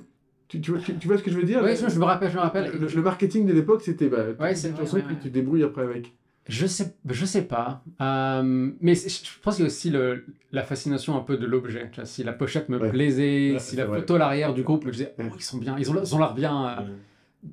[0.48, 1.62] Tu, tu, vois, tu, tu vois ce que je veux dire?
[1.64, 2.72] Ouais, je me rappelle, je me rappelle.
[2.80, 5.22] le, le marketing de l'époque, c'était bah, Ouais, une vrai, chanson, ouais, puis ouais.
[5.22, 6.14] tu débrouilles après avec.
[6.48, 7.82] Je sais, je sais pas.
[8.02, 11.90] Euh, mais je pense qu'il y a aussi le, la fascination un peu de l'objet.
[12.04, 15.24] Si la pochette me plaisait, si la photo à l'arrière du groupe me disait, oh,
[15.36, 16.82] ils sont bien, ils ont, ils ont l'air bien, euh,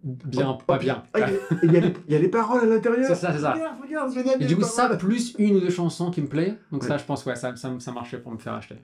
[0.03, 1.03] bien, Oh, pas bien.
[1.15, 1.19] ah,
[1.63, 3.07] Il y y, a les- il y a les paroles à l'intérieur.
[3.07, 3.53] C'est ça, c'est ça.
[3.53, 3.77] Regarde,
[4.17, 6.59] regarde, Et du coup, ça, plus une ou deux chansons qui me plaît.
[6.71, 8.77] Donc ça, je pense, ouais, ça, ça, ça marchait pour me faire acheter.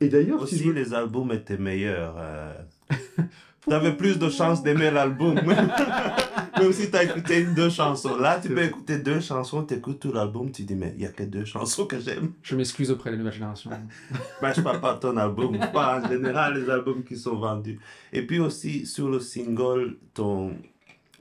[0.00, 2.16] Et d'ailleurs, si Aussi, les albums étaient meilleurs.
[2.18, 2.52] euh.
[3.68, 5.38] T'avais plus de chances d'aimer l'album.
[6.64, 8.16] Même si t'as écouté deux chansons.
[8.16, 11.10] Là, tu peux écouter deux chansons, t'écoutes tout l'album, tu dis, mais il y a
[11.10, 12.32] que deux chansons que j'aime.
[12.42, 13.70] Je m'excuse auprès des nouvelles générations.
[14.42, 17.78] Ben, je parle pas de ton album, parle en général les albums qui sont vendus.
[18.12, 20.52] Et puis aussi, sur le single, ton,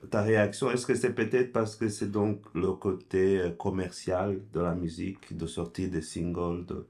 [0.10, 4.60] ta réaction, est-ce que c'est peut-être parce que c'est donc le côté euh, commercial de
[4.60, 6.86] la musique, de sortir des singles, de,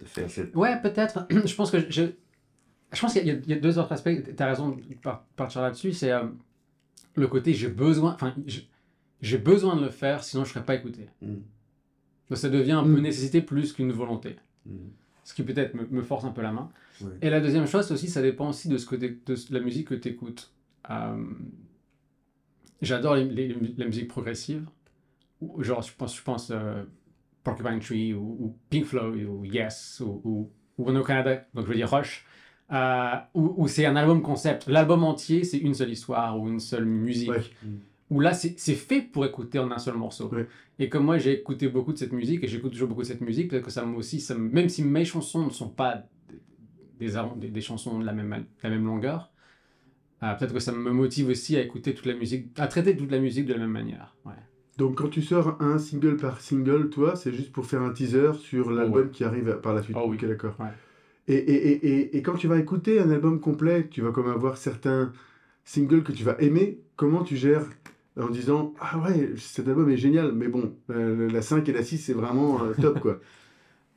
[0.00, 0.54] de faire cette...
[0.54, 1.26] Ouais, peut-être.
[1.44, 2.02] je pense que je,
[2.92, 4.10] je pense qu'il y, a- il y a deux autres aspects.
[4.36, 5.92] Tu as raison de par- partir là-dessus.
[5.92, 6.24] C'est euh,
[7.18, 8.68] le côté j'ai besoin, enfin, j'ai-
[9.38, 11.06] besoin de le faire, sinon je serais pas écouté.
[11.22, 11.34] Mm,
[12.30, 13.00] Donc ça devient un peu Mm.
[13.00, 14.36] nécessité plus qu'une volonté.
[14.66, 14.72] mm,
[15.24, 16.70] Ce qui peut-être me, me force un peu la main.
[17.22, 19.14] Et la deuxième chose aussi, ça dépend aussi de, ce que de
[19.50, 20.52] la musique que tu écoutes.
[22.80, 24.66] J'adore les- la musique progressive.
[25.40, 26.82] Ou- Genre, je pense, je pense euh,
[27.44, 31.76] Porcupine Tree ou, ou Pink Floyd ou Yes ou, ou, ou Canada, donc je veux
[31.76, 32.24] dire Rush.
[32.72, 34.66] Euh, où, où c'est un album concept.
[34.66, 37.30] L'album entier, c'est une seule histoire ou une seule musique.
[37.30, 37.42] Ouais.
[38.10, 40.28] Où là, c'est fait pour écouter en un seul morceau.
[40.32, 40.46] Ouais.
[40.78, 43.20] Et comme moi, j'ai écouté beaucoup de cette musique et j'écoute toujours beaucoup de cette
[43.20, 46.04] musique, peut-être que ça me aussi, ça me- même si mes chansons ne sont pas
[46.98, 49.30] des, des, chansons de la même, de la même longueur,
[50.22, 53.10] euh, peut-être que ça me motive aussi à écouter toute la musique, à traiter toute
[53.10, 54.16] la musique de la même manière.
[54.24, 54.32] Ouais.
[54.78, 58.32] Donc quand tu sors un single par single, toi, c'est juste pour faire un teaser
[58.34, 59.10] sur l'album ouais.
[59.10, 59.96] qui arrive par la suite.
[59.98, 60.16] Oh oui.
[60.16, 60.54] Ok, d'accord.
[60.58, 60.68] Ouais.
[61.28, 64.56] Et, et, et, et, quand tu vas écouter un album complet, tu vas comme avoir
[64.56, 65.12] certains
[65.64, 66.80] singles que tu vas aimer.
[66.96, 67.66] Comment tu gères
[68.18, 71.82] en disant Ah ouais, cet album est génial, mais bon, euh, la 5 et la
[71.82, 73.20] 6, c'est vraiment euh, top quoi.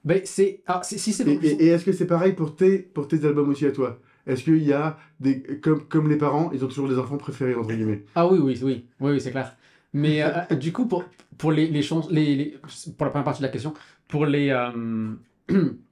[0.04, 2.56] Ben, c'est, ah, si, si c'est Et, bon, et- et est-ce que c'est pareil pour
[2.56, 4.00] tes, pour tes albums aussi à toi?
[4.26, 5.42] Est-ce qu'il y a des.
[5.62, 8.04] Comme, comme les parents, ils ont toujours des enfants préférés, entre guillemets?
[8.16, 9.56] Ah oui, oui, oui, oui, oui c'est clair.
[9.94, 11.04] Mais euh, du coup, pour,
[11.38, 12.58] pour les, les chansons, les, les-
[12.98, 13.76] pour la première partie de la question,
[14.08, 15.14] pour les, euh,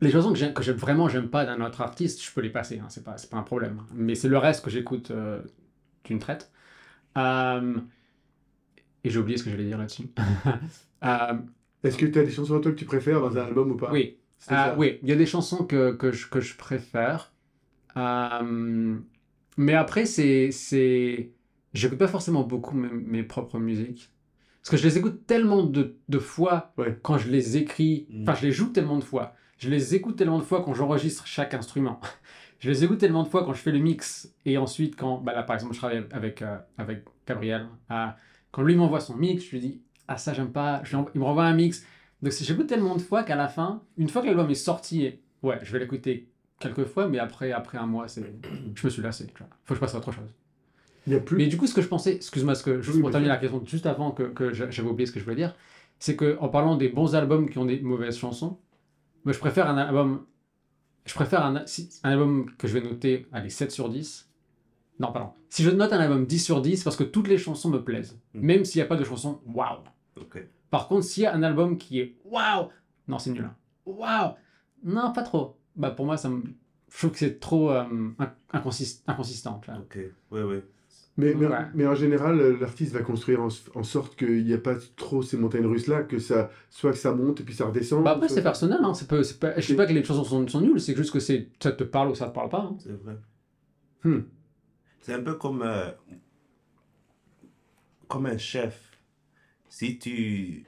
[0.00, 2.50] les chansons que j'aime, que j'aime vraiment, j'aime pas d'un autre artiste, je peux les
[2.50, 3.82] passer, hein, c'est pas, c'est pas un problème.
[3.94, 5.40] Mais c'est le reste que j'écoute euh,
[6.04, 6.50] d'une traite.
[7.18, 7.76] Euh,
[9.04, 10.08] et j'ai oublié ce que j'allais dire là-dessus.
[11.04, 11.34] Euh,
[11.84, 13.76] Est-ce que tu as des chansons à toi que tu préfères dans un album ou
[13.76, 13.92] pas?
[13.92, 14.16] Oui,
[14.48, 17.32] Ah, oui, il y a des chansons que, que, je, que je préfère.
[19.56, 20.50] Mais après, c'est.
[20.50, 21.32] c'est...
[21.72, 24.10] J'écoute pas forcément beaucoup mes, mes propres musiques.
[24.62, 26.98] Parce que je les écoute tellement de, de fois Ouais.
[27.02, 28.06] quand je les écris.
[28.10, 28.22] Mm.
[28.22, 29.34] Enfin, je les joue tellement de fois.
[29.58, 32.00] Je les écoute tellement de fois quand j'enregistre chaque instrument.
[32.58, 34.32] je les écoute tellement de fois quand je fais le mix.
[34.44, 35.18] Et ensuite, quand.
[35.18, 37.66] Bah là, par exemple, je travaille avec, euh, avec Gabriel.
[37.90, 38.06] Euh,
[38.50, 40.80] quand lui m'envoie son mix, je lui dis Ah, ça, j'aime pas.
[40.84, 41.84] Je il me renvoie un mix.
[42.22, 45.58] Donc j'écoute tellement de fois qu'à la fin, une fois que l'album est sorti, ouais,
[45.62, 48.24] je vais l'écouter quelques fois, mais après, après un mois, c'est,
[48.74, 49.26] je me suis lassé.
[49.26, 49.48] tu vois.
[49.64, 50.28] Faut que je passe à autre chose.
[51.06, 51.36] Il y a plus.
[51.36, 53.36] Mais du coup, ce que je pensais, excuse-moi, ce que, juste Oui, pour terminer la
[53.36, 55.54] question, juste avant que, que j'a- j'avais oublié ce que je voulais dire,
[55.98, 58.58] c'est que en parlant des bons albums qui ont des mauvaises chansons,
[59.26, 60.24] moi je préfère un album,
[61.04, 64.30] je préfère un, un album que je vais noter, allez, 7 sur 10.
[64.98, 65.32] Non, pardon.
[65.50, 68.18] Si je note un album 10 sur 10, parce que toutes les chansons me plaisent,
[68.32, 68.40] Mm.
[68.40, 69.82] même s'il n'y a pas de chanson waouh.
[70.70, 72.68] Par contre, s'il y a un album qui est waouh,
[73.08, 73.44] non, c'est nul.
[73.44, 73.54] hein.
[73.84, 74.34] Waouh,
[74.84, 75.58] non, pas trop.
[75.76, 76.42] Bah pour moi, ça me,
[76.90, 77.84] je trouve que c'est trop euh,
[78.18, 79.60] inc- inconsist- inconsistant.
[79.78, 79.98] Ok,
[80.30, 80.56] oui, oui.
[81.18, 81.56] Mais, mais, Ouais.
[81.74, 85.22] mais en général, euh, l'artiste va construire en, en sorte qu'il n'y a pas trop
[85.22, 88.04] ces montagnes russes là, que ça, soit que ça monte et puis ça redescend.
[88.04, 88.80] Bah après, c'est personnel.
[88.82, 88.92] Hein.
[88.92, 91.12] C'est pas, c'est pas, je dis pas que les chansons sont, sont nulles, c'est juste
[91.12, 92.60] que c'est, ça te parle ou ça te parle pas.
[92.70, 92.76] hein.
[92.80, 93.16] C'est vrai.
[94.04, 94.20] Hmm.
[95.00, 95.90] C'est un peu comme, euh,
[98.08, 98.98] comme un chef.
[99.68, 100.64] Si tu,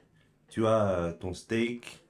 [0.49, 2.01] tu as ton steak,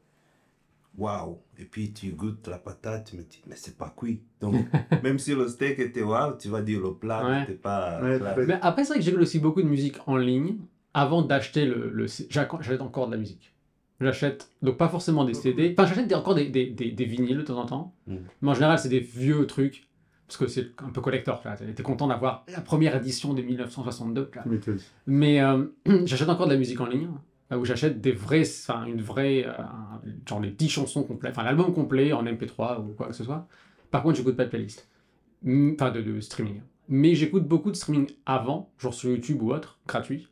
[0.99, 4.21] waouh, et puis tu goûtes la patate, tu me dis, mais c'est pas cuit.
[4.41, 4.55] Donc,
[5.03, 7.41] même si le steak était waouh, tu vas dire le plat Ouais.
[7.41, 8.01] n'était pas.
[8.03, 8.19] Ouais.
[8.47, 10.57] Mais après, c'est vrai que j'écoute aussi beaucoup de musique en ligne
[10.95, 11.91] avant d'acheter le.
[11.91, 13.55] le J'achète encore de la musique.
[14.01, 15.75] J'achète, donc pas forcément des CD.
[15.77, 17.95] Enfin, j'achète encore des, des, des, des vinyles de temps en temps.
[18.07, 18.17] Mm.
[18.43, 19.89] Mais en général, c'est des vieux trucs.
[20.29, 21.41] Parce que c'est un peu collector.
[21.43, 21.73] tu.
[21.75, 24.27] T'es content d'avoir la première édition de 1962.
[24.31, 24.43] tu vois.
[24.43, 24.79] Tu m'étonnes.
[25.07, 25.65] Mais euh,
[26.05, 27.09] j'achète encore de la musique en ligne,
[27.57, 29.53] où j'achète des vrais, enfin une vraie, euh,
[30.29, 33.47] genre les 10 chansons complètes, enfin l'album complet en MP3 ou quoi que ce soit.
[33.91, 34.89] Par contre, j'écoute pas de playlist,
[35.47, 36.61] enfin de, de streaming.
[36.89, 40.29] Mais j'écoute beaucoup de streaming avant, genre sur YouTube ou autre, gratuit,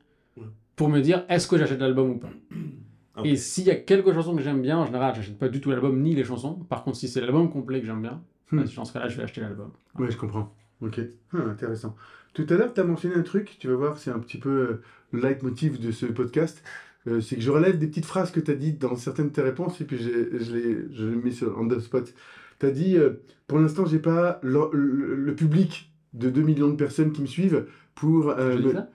[0.74, 2.31] pour me dire est-ce que j'achète l'album ou pas?
[3.24, 5.70] Et s'il y a quelques chansons que j'aime bien, en général, j'achète pas du tout
[5.70, 6.52] l'album ni les chansons.
[6.68, 8.59] Par contre, si c'est l'album complet que j'aime bien, Hmm.
[8.59, 9.72] bah, dans ce cas-là, je vais acheter l'album.
[9.98, 10.55] Ouais, je comprends.
[10.81, 11.00] Ok,
[11.33, 11.96] Ah, intéressant.
[12.33, 14.50] Tout à l'heure, tu as mentionné un truc, tu vas voir, c'est un petit peu
[14.50, 16.62] euh, le leitmotiv de ce podcast.
[17.09, 19.33] Euh, c'est que je relève des petites phrases que tu as dites dans certaines de
[19.33, 22.12] tes réponses et puis j'ai- je les, je les mets sur on the spot.
[22.59, 26.69] Tu as dit euh, Pour l'instant, j'ai pas le, le- le public de 2 millions
[26.69, 28.88] de personnes qui me suivent pour, euh, me, ça?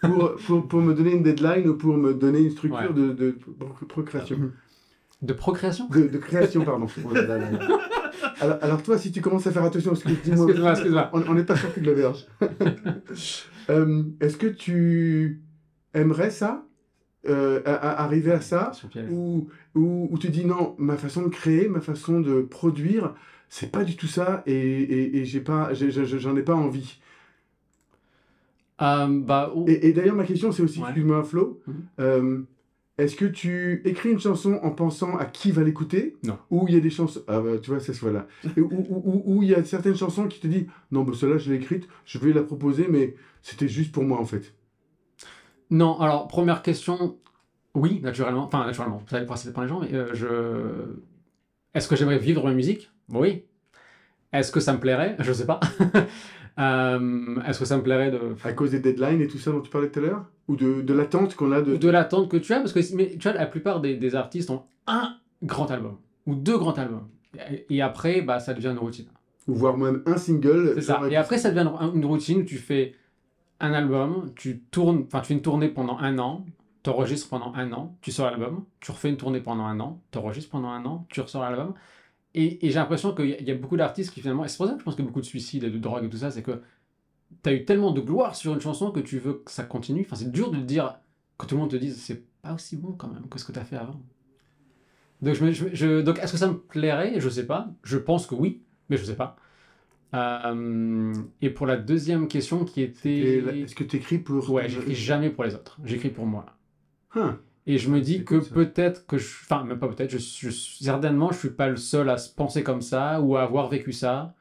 [0.00, 2.94] Pour, pour, pour me donner une deadline ou pour me donner une structure Ouais.
[2.94, 4.50] de, de pro- procréation.
[5.22, 5.88] De procréation?
[5.88, 6.86] De, de création, pardon.
[8.40, 10.44] Alors, alors toi, si tu commences à faire attention à ce que tu dis, moi,
[10.46, 11.10] Excuse-moi, excuse-moi.
[11.14, 12.26] on on n'est pas sorti de la verge.
[13.70, 15.40] Euh, Est-ce que tu
[15.94, 16.65] aimerais ça?
[17.28, 18.72] Euh, à- à- Arriver à ça
[19.10, 23.14] ou, ou, ou tu dis non, ma façon de créer, ma façon de produire,
[23.48, 26.98] c'est pas du tout ça et, et, et j'ai pas, j'en ai pas envie.
[28.82, 30.86] Euh, bah, Et, et d'ailleurs, ma question, c'est aussi, Ouais.
[30.86, 31.74] excuse-moi, Flo, Mhm.
[32.00, 32.38] euh,
[32.98, 36.16] est-ce que tu écris une chanson en pensant à qui va l'écouter?
[36.24, 36.36] Non.
[36.50, 38.26] Ou il y a des chansons, ah bah, tu vois, c'est voilà.
[38.56, 41.56] Ou- ou il y a certaines chansons qui te disent, non, bah, celle-là, je l'ai
[41.56, 44.52] écrite, je vais la proposer, mais c'était juste pour moi, en fait.
[45.70, 47.16] Non, alors, première question,
[47.74, 48.44] oui, naturellement.
[48.44, 50.26] Enfin, naturellement, ça dépend des gens, mais euh, je...
[51.74, 52.90] Est-ce que j'aimerais vivre ma musique?
[53.10, 53.44] Oui.
[54.32, 55.16] Est-ce que ça me plairait?
[55.20, 55.60] Je sais pas.
[56.58, 58.18] Euh, Est-ce que ça me plairait de...
[58.42, 60.24] À cause des deadlines et tout ça dont tu parlais tout à l'heure?
[60.48, 61.76] Ou de, de l'attente qu'on a de...
[61.76, 64.48] de l'attente que tu as, parce que mais, tu vois, la plupart des, des artistes
[64.48, 67.08] ont un grand album, ou deux grands albums.
[67.50, 69.04] Et, et après, bah, ça devient une routine.
[69.48, 70.72] Ou voire même un single.
[70.76, 71.02] C'est ça.
[71.10, 72.94] Et après, ça devient une une routine où tu fais
[73.60, 76.44] un album, tu tournes, enfin, tu fais une tournée pendant un an,
[76.82, 80.00] tu enregistres pendant un an, tu sors l'album, tu refais une tournée pendant un an,
[80.12, 81.74] tu enregistres pendant un an, tu ressors l'album.
[82.34, 84.74] Et, et j'ai l'impression qu'il y, a- beaucoup d'artistes qui finalement, et c'est pour ça
[84.74, 86.62] que je pense que beaucoup de suicides et de drogue et tout ça, c'est que
[87.42, 90.02] tu as eu tellement de gloire sur une chanson que tu veux que ça continue.
[90.06, 90.98] Enfin, c'est dur de te dire,
[91.38, 93.52] quand tout le monde te dise, c'est pas aussi bon quand même que ce que
[93.52, 94.00] tu as fait avant.
[95.22, 97.20] Donc, donc est-ce que ça me plairait?
[97.20, 97.68] Je sais pas.
[97.82, 99.36] Je pense que oui, mais je sais pas.
[100.14, 103.38] Euh, et pour la deuxième question qui était...
[103.62, 104.48] Est-ce que tu écris pour...
[104.50, 105.78] Ouais, j'écris jamais pour les autres.
[105.84, 106.46] J'écris pour moi.
[107.14, 107.38] Hein.
[107.66, 109.26] Et je me dis c'est que peut-être que je...
[109.42, 112.62] Enfin, même pas peut-être, je, je, certainement, je suis pas le seul à se penser
[112.62, 114.34] comme ça ou à avoir vécu ça.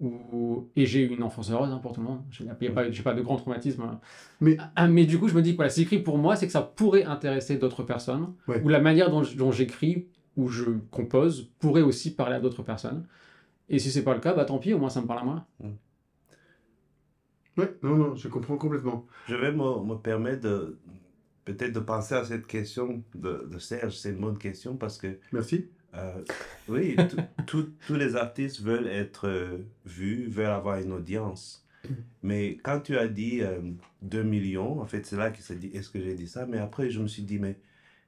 [0.00, 0.66] Ou...
[0.76, 2.22] Et j'ai eu une enfance heureuse hein, pour tout le monde.
[2.30, 3.84] J'ai a pas, pas de grand traumatisme.
[4.40, 6.46] Mais- Ah, mais du coup, je me dis que voilà, si j'écris pour moi, c'est
[6.46, 8.32] que ça pourrait intéresser d'autres personnes.
[8.48, 8.62] Ouais.
[8.62, 10.06] Ou la manière dont, dont j'écris
[10.36, 13.04] ou je compose pourrait aussi parler à d'autres personnes.
[13.70, 15.24] Et si c'est pas le cas, bah tant pis, au moins ça me parle à
[15.24, 15.46] moi.
[17.56, 19.06] Ouais, non, non, je comprends complètement.
[19.28, 20.78] Je vais me, me permettre de
[21.44, 23.96] peut-être de penser à cette question de, de Serge.
[23.96, 25.68] C'est une bonne question parce que Merci.
[25.94, 26.22] euh,
[26.68, 26.96] oui,
[27.46, 31.66] tous les artistes veulent être euh, vus, veulent avoir une audience.
[32.22, 33.60] Mais quand tu as dit euh,
[34.02, 36.46] 2 millions, en fait, c'est là qu'il s'est dit, est-ce que j'ai dit ça?
[36.46, 37.58] Mais après, je me suis dit, mais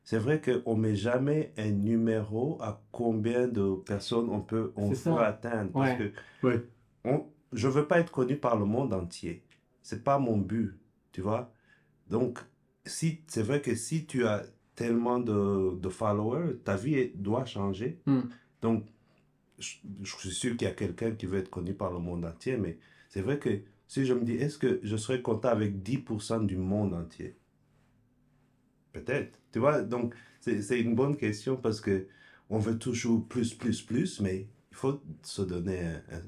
[0.05, 4.91] c'est vrai qu'on ne met jamais un numéro à combien de personnes on peut, on
[5.17, 5.73] atteindre.
[5.73, 6.13] Parce Ouais.
[6.43, 6.65] que Ouais.
[7.05, 9.45] on, je veux pas être connu par le monde entier.
[9.83, 10.79] C'est pas mon but,
[11.13, 11.53] tu vois.
[12.09, 12.41] Donc,
[12.85, 14.43] si, c'est vrai que si tu as
[14.75, 18.01] tellement de, de followers, ta vie doit changer.
[18.07, 18.23] Hmm.
[18.61, 18.87] Donc,
[19.59, 22.25] je, je suis sûr qu'il y a quelqu'un qui veut être connu par le monde
[22.25, 25.83] entier, mais c'est vrai que si je me dis, est-ce que je serais content avec
[25.83, 27.37] 10% du monde entier?
[28.93, 29.39] Peut-être.
[29.53, 32.07] Tu vois, donc, c'est c'est une bonne question parce que
[32.51, 36.23] on veut toujours plus, plus, plus, mais il faut se donner un, un-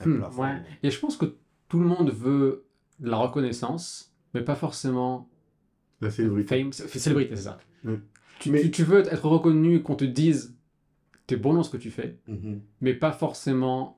[0.00, 0.42] un Hmm, plafond.
[0.42, 0.62] Ouais.
[0.82, 1.26] Et je pense que
[1.68, 2.64] tout le monde veut
[3.00, 5.28] de la reconnaissance, mais pas forcément
[6.00, 6.62] La célébrité.
[6.62, 6.72] fame.
[6.72, 7.58] Célébrité, c'est ça.
[8.40, 10.54] Tu, Mais- tu, tu veux être reconnu, qu'on te dise
[11.26, 12.60] t'es bon dans ce que tu fais, Mhm.
[12.80, 13.97] mais pas forcément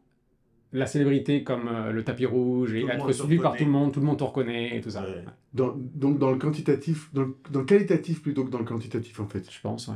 [0.73, 4.01] la célébrité comme euh, le tapis rouge et être suivi par tout le monde, tout
[4.01, 5.03] le monde te reconnaît et tout ça.
[5.03, 5.25] Ouais.
[5.53, 9.19] Dans- donc dans le quantitatif, dans le, dans le qualitatif plutôt que dans le quantitatif
[9.21, 9.51] en fait.
[9.51, 9.95] Je pense, ouais.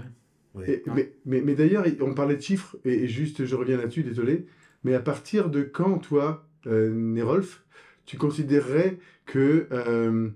[0.56, 0.64] Oui.
[0.68, 0.94] Et- Ouais.
[0.94, 4.46] mais mais, mais d'ailleurs, on parlait de chiffres, et, et juste je reviens là-dessus, désolé,
[4.84, 7.64] mais à partir de quand, toi, euh, Nerolf,
[8.06, 10.28] tu considérerais que, euh,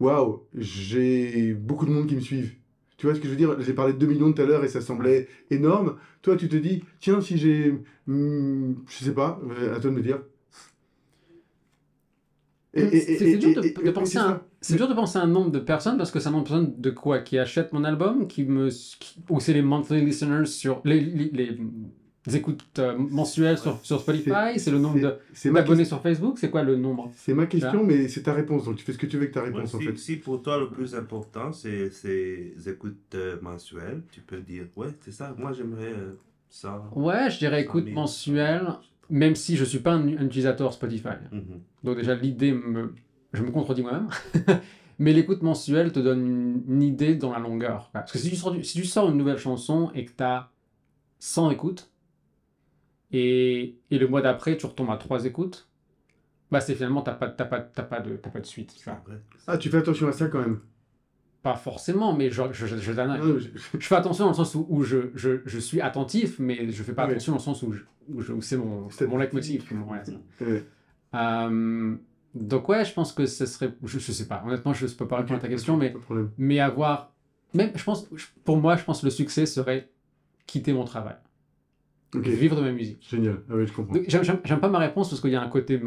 [0.00, 2.54] waouh, j'ai beaucoup de monde qui me suivent
[2.98, 3.58] Tu vois ce que je veux dire?
[3.60, 5.96] J'ai parlé de 2 millions tout à l'heure et ça semblait énorme.
[6.22, 7.72] Toi, tu te dis, tiens, si j'ai,
[8.06, 10.20] hmm, je sais pas, euh, à toi de me dire.
[12.76, 14.42] C'est dur de, penser à un,
[15.02, 15.26] ça.
[15.26, 17.20] nombre de personnes parce que c'est un nombre de personnes de quoi?
[17.20, 21.58] Qui achètent mon album, qui me, qui- ou c'est les monthly listeners sur les- les
[22.36, 26.76] écoutes euh, mensuelles sur, sur Spotify, c'est le nombre d'abonnés sur Facebook, c'est quoi le
[26.76, 28.64] nombre c'est ma question, mais c'est ta réponse.
[28.64, 29.96] Donc tu fais ce que tu veux avec ta Ouais, réponse en si, fait.
[29.96, 34.88] si pour toi le plus important c'est ces écoutes euh, mensuelles, tu peux dire ouais
[35.00, 36.14] c'est ça, moi j'aimerais euh,
[36.48, 36.82] ça.
[36.94, 37.94] Ouais, je dirais 100 écoute 000.
[37.94, 38.66] mensuelle,
[39.10, 41.08] même si je suis pas un, un utilisateur Spotify.
[41.32, 41.60] Mhm.
[41.84, 42.94] Donc déjà l'idée me,
[43.32, 44.08] je me contredis moi-même.
[45.00, 47.88] Mais l'écoute mensuelle te donne une, une idée dans la longueur.
[47.92, 50.50] Parce que si tu sors, si tu sors une nouvelle chanson et que tu as
[51.20, 51.88] 100 écoutes,
[53.12, 55.68] et, et le mois d'après tu retombes à 3 écoutes,
[56.50, 58.74] bah, c'est finalement, t'as pas, t'as pas, t'as pas, de, t'as pas de suite.
[58.76, 59.02] tu vois.
[59.46, 60.60] Ah, tu fais attention à ça quand même.
[61.42, 65.10] Pas forcément, mais je, je, je, je fais attention dans le sens où, où je,
[65.14, 67.74] je, je suis attentif, mais je fais pas attention dans le sens où,
[68.08, 69.64] où, c'est mon, C'est mon leitmotiv.
[69.72, 70.02] Ouais.
[70.40, 70.64] Ouais.
[71.14, 71.96] Euh,
[72.34, 75.16] donc ouais, je pense que ce serait, je, je sais pas, honnêtement, je peux pas
[75.16, 75.94] répondre à ta question, mais,
[76.36, 77.14] mais avoir,
[77.54, 78.08] même, je pense,
[78.44, 79.90] pour moi, je pense que le succès serait
[80.46, 81.16] quitter mon travail,
[82.14, 83.06] Ok, vivre de ma musique.
[83.10, 83.40] génial.
[83.50, 83.94] Ah oui, je comprends.
[84.08, 85.80] J'aime pas ma réponse parce qu'il y a un côté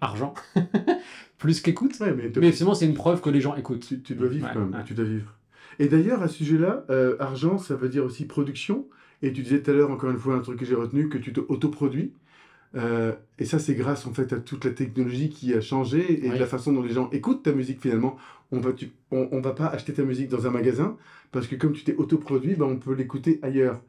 [0.00, 0.34] argent,
[1.38, 3.86] plus qu'écoute, Ouais, mais, mais finalement c'est une preuve que les gens écoutent.
[3.86, 4.74] tu, tu dois vivre Ouais, quand même.
[4.74, 4.84] ouais.
[4.84, 5.32] Tu dois vivre.
[5.78, 8.86] Et d'ailleurs, à ce sujet-là, euh, argent, ça veut dire aussi production.
[9.22, 11.18] Et tu disais tout à l'heure, encore une fois, un truc que j'ai retenu, que
[11.18, 12.12] tu te autoproduis.
[12.76, 16.30] Euh, et ça, c'est grâce en fait à toute la technologie qui a changé et
[16.30, 16.38] Oui.
[16.38, 18.16] la façon dont les gens écoutent ta musique finalement.
[18.52, 20.96] On va, tu, on, on va pas acheter ta musique dans un magasin
[21.32, 23.80] parce que comme tu t'es autoproduit, ben, on peut l'écouter ailleurs.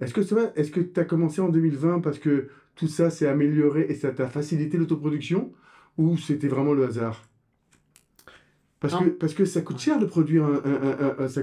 [0.00, 3.28] Est-ce que ça Est-ce que tu as commencé en 2020 parce que tout ça s'est
[3.28, 5.52] amélioré et ça t'a facilité l'autoproduction?
[5.98, 7.22] Ou c'était vraiment le hasard?
[8.78, 9.00] Parce Non.
[9.00, 11.42] que, parce que ça coûte cher de produire un, un- un- ça-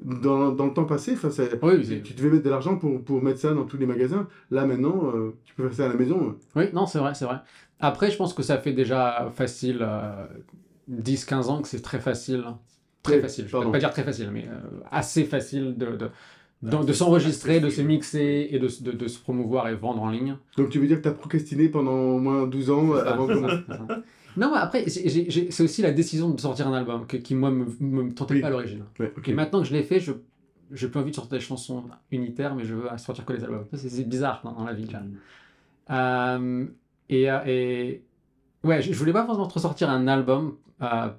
[0.00, 1.16] dans, dans le temps passé.
[1.16, 1.28] ça-
[1.62, 4.28] Oui, c'est- tu devais mettre de l'argent pour, pour mettre ça dans tous les magasins.
[4.52, 6.36] Là, maintenant, euh, tu peux faire ça à la maison.
[6.54, 7.38] Oui, non, c'est vrai, c'est vrai.
[7.80, 10.26] Après, je pense que ça fait déjà facile euh,
[10.88, 12.44] 10-15 ans que c'est très facile.
[13.02, 13.48] Très facile.
[13.48, 14.60] Je ne peux pas dire très facile, mais euh,
[14.92, 16.08] assez facile de, de,
[16.70, 20.10] de, de s'enregistrer, de se mixer et de, de, de se promouvoir et vendre en
[20.10, 20.36] ligne.
[20.56, 23.26] Donc, tu veux dire que tu as procrastiné pendant au moins 12 ans euh, avant
[23.26, 23.34] que...
[24.36, 27.66] Non, mais après, c'est aussi la décision de sortir un album que- qui, moi, me,
[27.80, 28.40] me tentait Oui.
[28.40, 28.82] pas à l'origine.
[28.98, 29.12] Ouais.
[29.26, 30.12] Et maintenant que je l'ai fait, je
[30.72, 33.64] j'ai plus envie de sortir des chansons unitaires, mais je veux sortir que les albums.
[33.74, 34.88] C'est bizarre dans, dans la vie.
[34.90, 35.02] là.
[35.90, 36.66] Euh,
[37.08, 38.02] et, et
[38.64, 41.10] ouais, je, je voulais pas forcément ressortir un album euh,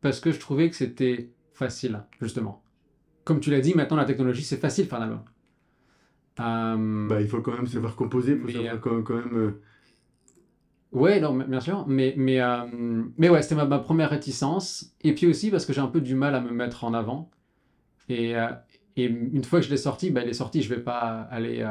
[0.00, 2.62] parce que je trouvais que c'était facile, justement.
[3.24, 5.20] Comme tu l'as dit, maintenant la technologie, c'est facile de faire un album.
[6.40, 9.04] Euh, Bah, il faut quand même savoir composer, il faut Mais, savoir euh, quand même...
[9.04, 9.60] Quand même euh,
[10.92, 14.92] Ouais, non, bien sûr, mais, mais, euh, mais ouais, c'était ma, ma première réticence.
[15.02, 17.30] Et puis aussi parce que j'ai un peu du mal à me mettre en avant.
[18.08, 18.34] Et,
[18.96, 21.66] et une fois que je l'ai sorti, bah, elle est sortie, je vais pas aller,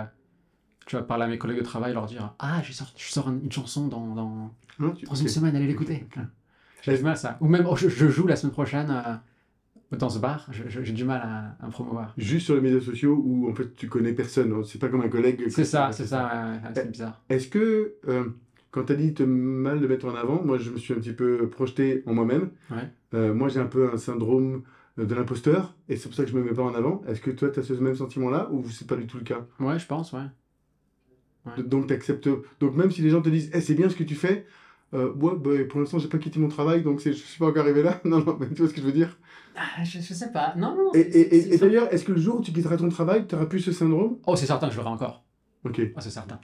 [0.85, 3.29] tu vas parler à mes collègues de travail, leur dire Ah, je sors, je sors
[3.29, 5.03] un- une chanson dans, dans, hein, ok.
[5.21, 6.05] une semaine, allez l'écouter.
[6.81, 7.37] J'ai du mal à ça.
[7.41, 9.21] Ou même, oh, je, je joue la semaine prochaine
[9.93, 12.13] euh, dans ce bar, je- je- j'ai du mal à, à me promouvoir.
[12.17, 14.61] Juste sur les médias sociaux où en fait tu connais personne, hein.
[14.65, 15.45] c'est pas comme un collègue.
[15.49, 17.21] C'est ça, c'est ça, ouais, ouais, c'est bizarre.
[17.29, 18.25] Est-ce que, euh,
[18.71, 20.97] quand tu as dit te mal de mettre en avant, moi je me suis un
[20.97, 22.49] petit peu projeté en moi-même.
[22.71, 22.89] Ouais.
[23.13, 24.63] Euh, moi j'ai un peu un syndrome
[24.97, 27.01] de l'imposteur et c'est pour ça que je me mets pas en avant.
[27.07, 29.45] Est-ce que toi tu as ce même sentiment-là ou c'est pas du tout le cas?
[29.59, 30.21] Ouais, je pense, ouais.
[31.45, 31.61] Ouais.
[31.63, 32.29] Donc t'acceptes.
[32.59, 34.45] Donc même si les gens te disent, Eh, c'est bien ce que tu fais,
[34.93, 37.63] euh, ouais, bah, pour l'instant j'ai pas quitté mon travail donc je suis pas encore
[37.63, 37.99] arrivé là.
[38.05, 39.17] Non, non, mais tu vois ce que je veux dire?
[39.55, 40.91] Ah, je, je sais pas, non, non.
[40.93, 43.71] Et, d'ailleurs, est-ce que le jour où tu quitteras ton travail, tu n'auras plus ce
[43.71, 44.17] syndrome?
[44.25, 45.23] Oh, c'est certain que je l'aurai encore.
[45.63, 45.79] Ok.
[45.95, 46.39] Oh, c'est certain.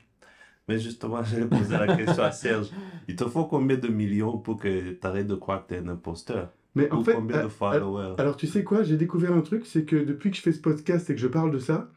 [0.67, 2.69] Mais justement, j'allais poser la question à Serge.
[3.07, 5.83] Il te faut combien de millions pour que tu arrêtes de croire que tu es
[5.83, 6.49] un imposteur?
[6.75, 9.41] Mais en Ou fait, combien euh, de followers Alors tu sais quoi, j'ai découvert un
[9.41, 11.89] truc, c'est que depuis que je fais ce podcast et que je parle de ça,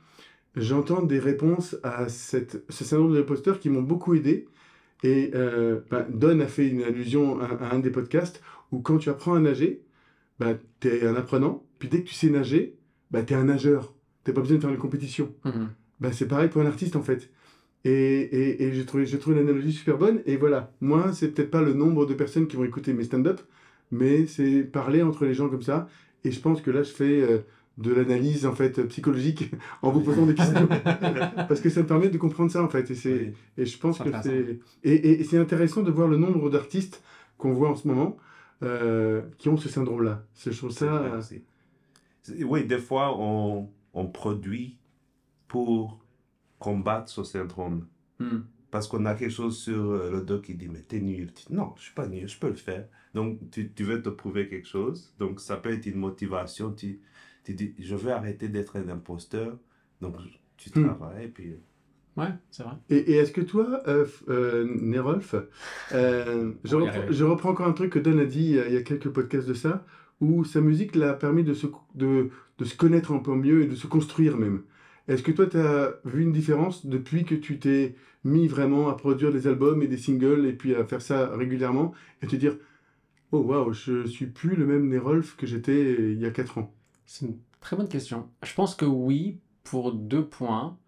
[0.56, 4.48] j'entends des réponses à cette, ce syndrome de l'imposteur qui m'ont beaucoup aidé.
[5.02, 8.96] Et euh, ben, Don a fait une allusion à, à un des podcasts où quand
[8.96, 9.82] tu apprends à nager,
[10.38, 12.76] ben, tu es un apprenant, puis dès que tu sais nager,
[13.10, 13.94] ben, tu es un nageur.
[14.24, 15.32] Tu pas besoin de faire une compétition.
[15.44, 15.68] Mhm.
[16.00, 17.30] Ben, c'est pareil pour un artiste en fait.
[17.84, 20.20] Et, et, et j'ai trouvé, j'ai trouvé l'analogie super bonne.
[20.26, 23.40] Et voilà, moi, c'est peut-être pas le nombre de personnes qui vont écouter mes stand-up,
[23.90, 25.88] mais c'est parler entre les gens comme ça.
[26.24, 27.38] Et je pense que là, je fais euh,
[27.78, 29.50] de l'analyse en fait psychologique
[29.82, 30.68] en vous posant des questions.
[31.48, 32.88] Parce que ça me permet de comprendre ça en fait.
[32.90, 33.32] Et, c'est, Oui.
[33.58, 34.60] et je pense que c'est.
[34.84, 37.02] Et- et c'est intéressant de voir le nombre d'artistes
[37.38, 38.16] qu'on voit en ce moment
[38.62, 40.24] euh, qui ont ce syndrome-là.
[40.44, 40.86] Je trouve ça.
[40.86, 41.20] euh,
[42.44, 44.78] Oui, des fois, on, on produit
[45.48, 46.00] pour
[46.58, 47.86] combattre ce syndrome.
[48.18, 48.46] Mhm.
[48.70, 51.32] Parce qu'on a quelque chose sur euh, le dos qui dit, mais t'es nul.
[51.34, 52.88] Tu dis, non, je suis pas nul, je peux le faire.
[53.14, 55.14] Donc, tu, tu veux te prouver quelque chose.
[55.18, 56.72] Donc, ça peut être une motivation.
[56.72, 57.00] Tu,
[57.44, 59.58] tu dis, je veux arrêter d'être un imposteur.
[60.00, 60.16] Donc,
[60.56, 60.84] tu Hmm.
[60.84, 61.28] travailles.
[61.28, 61.56] Puis,
[62.16, 62.74] Ouais, c'est vrai.
[62.90, 65.34] Et, et est-ce que toi, euh, euh, Nerolf,
[65.92, 67.12] euh, je, reprends, arriver.
[67.12, 69.54] je reprends encore un truc que Don a dit il y a quelques podcasts de
[69.54, 69.84] ça,
[70.20, 73.66] où sa musique l'a permis de se, de, de se connaître un peu mieux et
[73.66, 74.62] de se construire même.
[75.08, 78.94] Est-ce que toi, tu as vu une différence depuis que tu t'es mis vraiment à
[78.94, 82.56] produire des albums et des singles et puis à faire ça régulièrement et te dire
[83.32, 86.74] Oh waouh, je suis plus le même Nerolf que j'étais il y a 4 ans?
[87.06, 88.28] C'est une très bonne question.
[88.42, 90.78] Je pense que oui, pour deux points.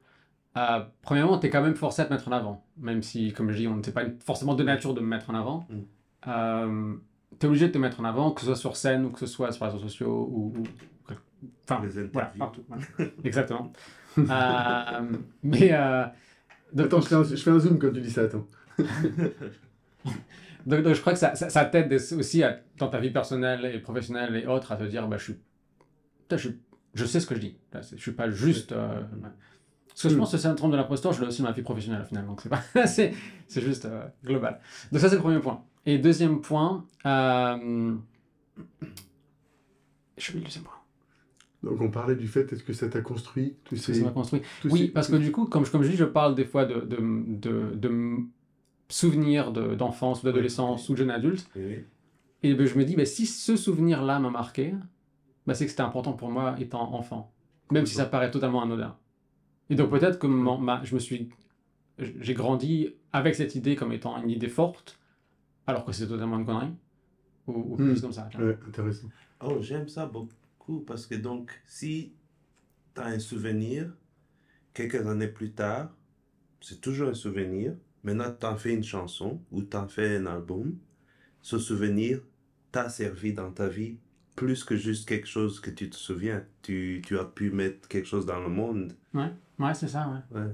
[0.56, 2.64] Euh, premièrement, tu es quand même forcé à te mettre en avant.
[2.78, 5.34] Même si, comme je dis, on n'était pas forcément de nature de me mettre en
[5.34, 5.66] avant.
[5.68, 5.78] Mm.
[6.28, 6.94] Euh,
[7.40, 9.18] tu es obligé de te mettre en avant, que ce soit sur scène ou que
[9.18, 10.54] ce soit sur les réseaux sociaux ou.
[10.58, 10.62] ou-
[11.68, 12.62] Enfin, les voilà, partout.
[12.68, 12.84] voilà.
[13.24, 13.72] Exactement.
[14.18, 15.70] Euh, mais.
[15.72, 16.04] euh,
[16.72, 18.46] donc- Attends, je fais, un, je fais un zoom quand tu dis ça, attends.
[20.66, 23.66] Donc, donc je crois que ça, ça, ça t'aide aussi à- dans ta vie personnelle
[23.66, 25.36] et professionnelle et autres à te dire, bah, je suis,
[26.34, 26.48] je,
[26.94, 27.58] je sais ce que je dis.
[27.72, 28.72] Là, je suis pas juste.
[28.72, 29.02] euh.
[29.94, 30.18] Parce que je Mm.
[30.18, 32.26] pense que le syndrome de l'imposteur, je l'ai aussi dans ma vie professionnelle au final.
[32.26, 33.14] Donc c'est pas, c'est,
[33.46, 34.60] c'est juste euh, global.
[34.92, 35.62] Donc ça c'est le premier point.
[35.86, 37.94] Et deuxième point, euh...
[40.16, 40.72] je suis le deuxième point.
[41.62, 44.42] Donc on parlait du fait, est-ce que ça t'a construit tous ces- ça m'a construit.
[44.60, 46.44] tous Oui, ces- parce que du coup, comme je, comme je dis, je parle des
[46.44, 48.16] fois de, de, de, de
[48.88, 51.48] souvenirs de- d'enfance ou d'adolescence ou de jeune adulte.
[51.56, 51.84] Oui.
[52.42, 54.74] Et ben, je me dis, ben, si ce souvenir-là m'a marqué,
[55.46, 57.32] ben, c'est que c'était important pour moi étant enfant.
[57.70, 58.94] Même si ça paraît totalement anodin.
[59.70, 61.28] Et donc peut-être que ma- je me suis...
[61.98, 64.98] J'ai grandi avec cette idée comme étant une idée forte,
[65.66, 66.72] alors que c'est totalement une connerie.
[67.48, 68.00] Ou, ou quelque Hmm.
[68.00, 68.28] comme ça.
[68.38, 69.08] Ouais, intéressant.
[69.40, 72.12] Oh, j'aime ça beaucoup parce que donc, si
[72.94, 73.92] tu as un souvenir,
[74.74, 75.90] quelques années plus tard,
[76.60, 77.74] c'est toujours un souvenir.
[78.04, 80.78] Maintenant, tu en fais une chanson ou tu en fais un album.
[81.42, 82.22] Ce souvenir
[82.72, 83.98] t'a servi dans ta vie
[84.36, 86.42] plus que juste quelque chose que tu te souviens.
[86.62, 88.92] Tu, tu as pu mettre quelque chose dans le monde.
[89.14, 90.40] Ouais, c'est ça, ouais.
[90.40, 90.48] Ouais.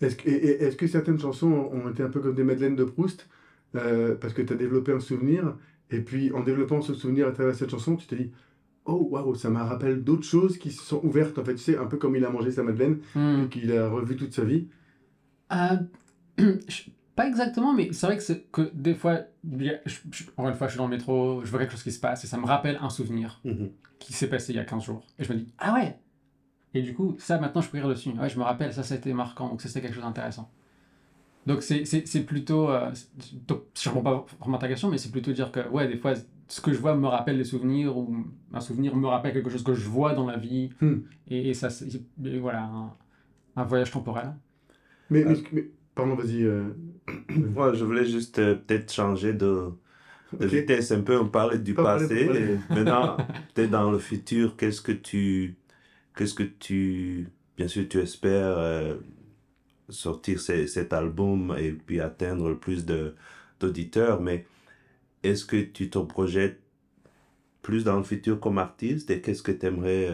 [0.00, 3.28] Est-ce que, que certaines chansons ont été un peu comme des Madeleines de Proust
[3.76, 5.56] euh, parce que tu as développé un souvenir
[5.90, 8.30] et puis en développant ce souvenir à travers cette chanson, tu t'es dit
[8.86, 11.78] Oh waouh, ça me rappelle d'autres choses qui se sont ouvertes en fait, tu sais,
[11.78, 13.44] un peu comme il a mangé sa Madeleine Hmm.
[13.44, 14.66] et qu'il a revu toute sa vie.
[15.52, 15.76] Euh,
[16.38, 19.70] je- pas exactement, mais c'est vrai que, que des fois, je-
[20.10, 22.00] je- encore une fois, je suis dans le métro, je vois quelque chose qui se
[22.00, 23.70] passe et ça me rappelle un souvenir Mhm.
[23.98, 25.06] qui s'est passé il y a 15 jours.
[25.18, 25.98] Et je me dis, ah ouais
[26.74, 28.10] Et du coup, ça maintenant, je peux rire dessus.
[28.10, 30.50] Ouais, je me rappelle, ça, été marquant, donc ça, c'était quelque chose d'intéressant.
[31.46, 32.68] Donc, c'est plutôt.
[32.70, 32.90] Euh,
[33.46, 35.86] donc, je ne réponds pas vraiment à ta question, mais c'est plutôt dire que, ouais,
[35.86, 36.14] des fois,
[36.48, 38.16] ce que je vois me rappelle des souvenirs, ou
[38.52, 40.70] un souvenir me rappelle quelque chose que je vois dans la vie.
[40.80, 41.00] Hmm.
[41.28, 41.86] Et, et ça, c'est
[42.24, 42.92] et voilà, un,
[43.56, 44.32] un voyage temporel.
[45.10, 45.28] Mais, Euh.
[45.28, 46.42] mais- mais- pardon, vas-y.
[46.42, 46.70] euh,
[47.28, 49.70] Moi, je voulais juste euh, peut-être changer de,
[50.38, 51.18] de vitesse un peu.
[51.18, 52.26] On parlait du Pas passé.
[52.26, 52.54] pas parler.
[52.54, 53.16] et maintenant,
[53.54, 55.56] peut-être dans le futur, qu'est-ce que tu.
[56.16, 57.28] Qu'est-ce que tu.
[57.56, 58.96] Bien sûr, tu espères euh,
[59.88, 63.14] sortir ces- cet album et puis atteindre le plus de-
[63.60, 64.46] d'auditeurs, mais
[65.22, 66.60] est-ce que tu te projettes
[67.62, 70.08] plus dans le futur comme artiste et qu'est-ce que tu aimerais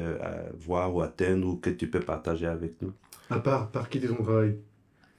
[0.59, 2.93] voir ou atteindre ou que tu peux partager avec nous?
[3.31, 4.57] à part, par quitter ton travail.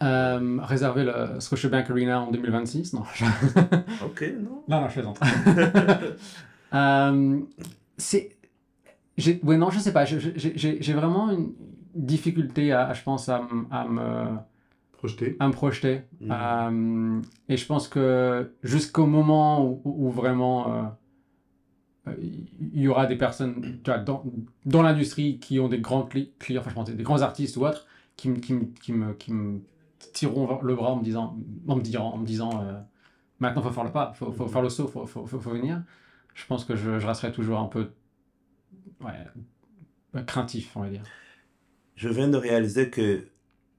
[0.04, 3.26] Euh, réserver le Scotiabank Arena en 2026 Non, je...
[4.06, 4.64] Ok, non?
[4.68, 5.20] non, non, je plaisante.
[6.74, 7.40] euh,
[7.98, 8.36] c'est...
[9.18, 10.06] j'ai- Ouais, non, je sais pas.
[10.06, 10.20] J'ai
[10.82, 11.54] j'ai vraiment une
[11.94, 14.26] difficulté, à, je pense, à, à me,
[14.98, 15.36] Projeté.
[15.40, 16.02] à me projeter.
[16.22, 16.32] Mhm.
[16.32, 20.84] Euh, et je pense que jusqu'au moment où, où vraiment euh,
[22.18, 24.24] il y aura des personnes tu vois, dans,
[24.66, 27.66] dans l'industrie qui ont des grands cli- clients, enfin je pense des grands artistes ou
[27.66, 27.86] autres,
[28.16, 29.62] qui, me- qui, me- qui, me, qui me
[30.14, 31.38] tireront vers le bras en me disant,
[31.68, 32.80] en me disant, en me disant euh,
[33.40, 35.26] maintenant il faut faire le pas, il faut, faut faire le saut, il faut, faut,
[35.26, 35.84] faut, faut venir.
[36.34, 37.92] Je pense que je, je resterai toujours un peu
[39.02, 41.04] ouais, craintif, on va dire.
[41.96, 43.28] Je viens de réaliser que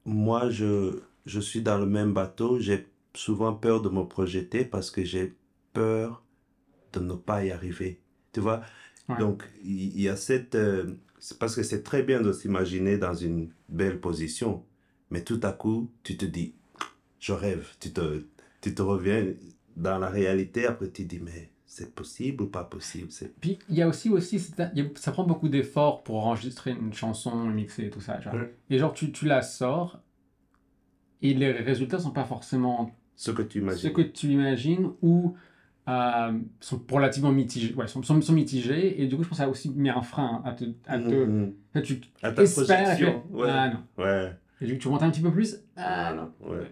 [0.05, 2.59] moi, je, je suis dans le même bateau.
[2.59, 5.37] J'ai souvent peur de me projeter parce que j'ai
[5.73, 6.23] peur
[6.93, 8.01] de ne pas y arriver.
[8.33, 8.63] Tu vois?
[9.09, 9.19] Ouais.
[9.19, 10.55] Donc, il y, a cette...
[10.55, 10.95] euh,
[11.39, 14.65] parce que c'est très bien de s'imaginer dans une belle position.
[15.13, 16.55] Mais tout à coup, tu te dis,
[17.21, 17.69] je rêve.
[17.79, 18.25] Tu te,
[18.63, 19.27] tu te reviens
[19.77, 20.67] dans la réalité.
[20.67, 23.09] Après, tu te dis, mais c'est possible ou pas possible?
[23.11, 23.35] C'est...
[23.39, 27.85] Puis il y a aussi, aussi ça prend beaucoup d'efforts pour enregistrer une chanson, mixer
[27.85, 28.21] et tout ça.
[28.23, 28.35] Genre.
[28.71, 30.01] Et genre, tu, tu la sors
[31.21, 33.93] et les résultats sont pas forcément Ce que tu ce imagines.
[33.93, 35.37] que tu imagines ou
[35.89, 37.75] euh, sont relativement mitigés.
[37.75, 39.91] Ouais, sont, sont, sont mitigés et du coup, je pense que ça a aussi mis
[39.91, 40.65] un frein à te.
[40.87, 41.55] À te Mhm.
[41.85, 43.23] tu À ta espères projection.
[43.31, 43.35] que.
[43.37, 43.49] Ouais.
[43.51, 44.05] Ah non.
[44.05, 44.33] Ouais.
[44.71, 45.57] Coup, tu montes un petit peu plus?
[45.77, 46.33] Ah non.
[46.49, 46.71] Ouais.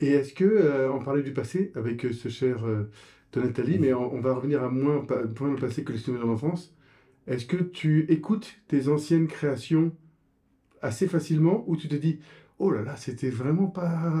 [0.00, 2.90] Et est-ce que, euh, on parlait du passé avec euh, ce cher euh,
[3.32, 6.26] Donatali, mais on, on va revenir à moins, pa- moins le passé que les souvenirs
[6.26, 6.74] d'enfance.
[7.26, 9.92] Est-ce que tu écoutes tes anciennes créations
[10.82, 12.20] assez facilement ou tu te dis
[12.58, 14.12] oh là là, c'était vraiment pas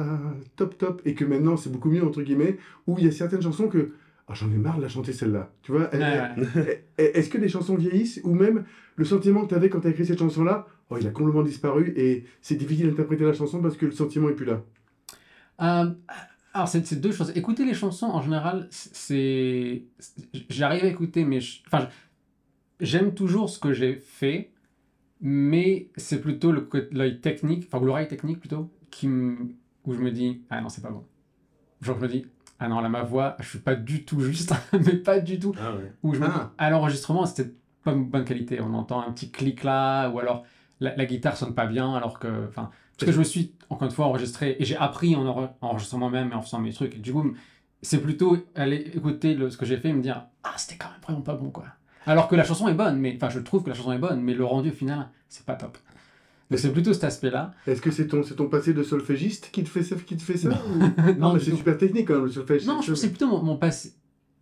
[0.56, 3.42] top top et que maintenant c'est beaucoup mieux entre guillemets ou il y a certaines
[3.42, 3.92] chansons que
[4.30, 5.50] Ah, j'en ai marre de la chanter celle-là.
[5.62, 6.84] Tu vois Ouais.
[6.98, 8.64] Est-ce que les chansons vieillissent ou même
[8.96, 11.42] le sentiment que tu avais quand tu as écrit cette chanson-là, oh, il a complètement
[11.42, 14.62] disparu et c'est difficile d'interpréter la chanson parce que le sentiment est plus là?
[15.62, 15.90] Euh,
[16.52, 17.32] alors, c'est deux choses.
[17.36, 19.84] Écouter les chansons, en général, c'est.
[20.50, 21.40] J'arrive à écouter, mais.
[21.40, 21.88] je- Enfin,
[22.80, 24.50] j'aime toujours ce que j'ai fait,
[25.20, 26.52] mais c'est plutôt
[26.90, 30.90] l'œil technique, enfin, l'oreille technique plutôt, qui où je me dis, ah non, c'est pas
[30.90, 31.04] bon.
[31.80, 32.26] Genre, je me dis,
[32.60, 35.54] ah non, là, ma voix, je suis pas du tout juste, mais pas du tout.
[35.60, 35.92] Ah ouais.
[36.02, 36.52] Où je me Ah.
[36.58, 37.52] à l'enregistrement, c'était
[37.84, 38.60] pas une bonne qualité.
[38.60, 40.44] On entend un petit clic là, ou alors
[40.80, 42.46] la, la guitare sonne pas bien, alors que.
[42.48, 45.50] Enfin, parce que je me suis, encore une fois, enregistré et j'ai appris en enre-
[45.60, 46.96] en enregistrant moi-même et en faisant mes trucs.
[46.96, 47.32] Et du coup,
[47.80, 50.90] c'est plutôt aller écouter le- ce que j'ai fait et me dire Ah, c'était quand
[50.90, 51.64] même vraiment pas bon, quoi.
[52.06, 54.20] Alors que la chanson est bonne, mais enfin, je trouve que la chanson est bonne,
[54.20, 55.76] mais le rendu final, c'est pas top.
[56.50, 57.52] Donc c'est plutôt cet aspect-là.
[57.66, 60.22] Est-ce que c'est ton, c'est ton passé de solfégiste qui te fait ça, qui te
[60.22, 60.56] fait ça Non.
[60.56, 60.78] ou-
[61.12, 62.66] Non, Non, mais c'est super technique quand même, le solfège.
[62.66, 63.92] Non, je c'est plutôt mon, mon passé.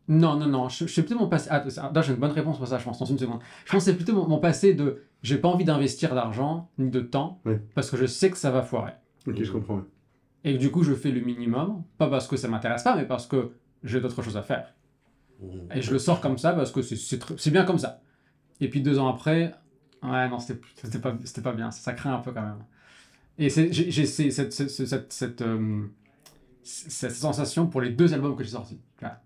[0.09, 1.49] Non, non, non, je, je plutôt mon passé.
[1.51, 3.41] Ah, j'ai une bonne réponse pour ça, je pense, dans une seconde.
[3.65, 6.91] Je pense que c'est plutôt mon, mon passé de j'ai pas envie d'investir d'argent ni
[6.91, 7.61] de temps Ouais.
[7.75, 8.93] parce que je sais que ça va foirer.
[9.27, 9.83] Ok, je comprends.
[10.45, 13.27] Et du coup, je fais le minimum, pas parce que ça m'intéresse pas, mais parce
[13.27, 13.51] que
[13.83, 14.75] j'ai d'autres choses à faire.
[15.43, 15.69] Mhm.
[15.75, 18.01] Et je le sors comme ça parce que c'est bien comme ça.
[18.61, 19.55] Et puis deux ans après,
[20.11, 22.57] ouais, non, c'était pas, pas bien, ça craint un peu quand même.
[23.39, 25.83] Et j'ai cette, cette, cette, cette, euh,
[26.63, 28.79] cette sensation pour les deux albums que j'ai sortis.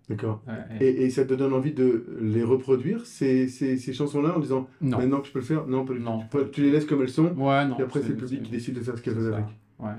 [0.09, 0.43] D'accord.
[0.49, 4.37] Ouais, et- Et, et ça te donne envie de les reproduire, ces, ces, ces chansons-là,
[4.37, 4.99] en disant Non.
[4.99, 5.85] maintenant que je peux le faire Non.
[5.99, 6.25] Non.
[6.53, 7.79] Tu, les laisses comme elles sont, Ouais, non.
[7.79, 9.47] et après c'est le public qui décide de faire ce qu'elle veut avec.
[9.79, 9.93] Ouais.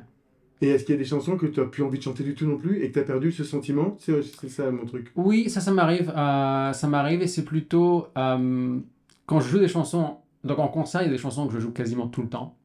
[0.64, 2.36] Et est-ce qu'il y a des chansons que tu n'as plus envie de chanter du
[2.36, 3.96] tout non plus, et que tu as perdu ce sentiment?
[4.00, 5.12] C'est c'est ça mon truc.
[5.16, 6.14] Oui, ça, ça m'arrive.
[6.16, 8.78] euh, ça m'arrive et c'est plutôt euh,
[9.26, 10.18] quand je joue des chansons.
[10.44, 12.58] Donc en concert, il y a des chansons que je joue quasiment tout le temps.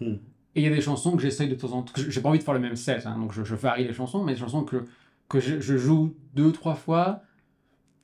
[0.00, 0.14] Hmm.
[0.56, 1.92] Et il y a des chansons que j'essaye de temps en temps.
[1.96, 4.22] J'ai pas envie de faire le même set, hein, donc je, je varie les chansons,
[4.22, 4.84] mais des chansons que,
[5.28, 7.22] que je, je joue deux, trois fois.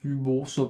[0.01, 0.69] Puis bon, ça-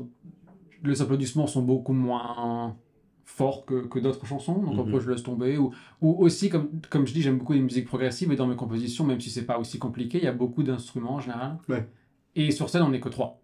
[0.84, 2.76] les applaudissements sont beaucoup moins
[3.24, 4.80] forts que, que d'autres chansons, donc Mhm.
[4.80, 5.56] après je laisse tomber.
[5.56, 8.56] Ou, ou aussi, comme, comme je dis, j'aime beaucoup les musiques progressives et dans mes
[8.56, 11.58] compositions, même si c'est pas aussi compliqué, il y a beaucoup d'instruments en général.
[11.68, 11.88] Ouais.
[12.34, 13.40] Et sur scène, on n'est que trois.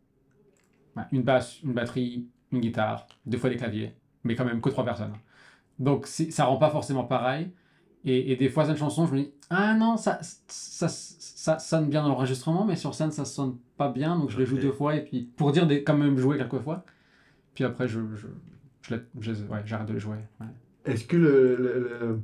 [0.96, 3.94] Ouais, une basse, une batterie, une guitare, des fois des claviers,
[4.26, 5.14] mais quand même que trois personnes.
[5.78, 7.50] Donc ça rend pas forcément pareil.
[8.04, 11.88] Et, et des fois, cette chanson, je me dis, ah non, ça, ça, ça sonne
[11.88, 14.72] bien dans l'enregistrement, mais sur scène, ça sonne pas bien, donc je les joue deux
[14.72, 16.84] fois, et puis pour dire des, quand même jouer quelques fois.
[17.54, 18.26] Puis après, je, je,
[18.82, 20.18] je, la- je- ouais, j'arrête de les jouer.
[20.40, 20.46] ouais.
[20.84, 22.20] Est-ce que le, le- le-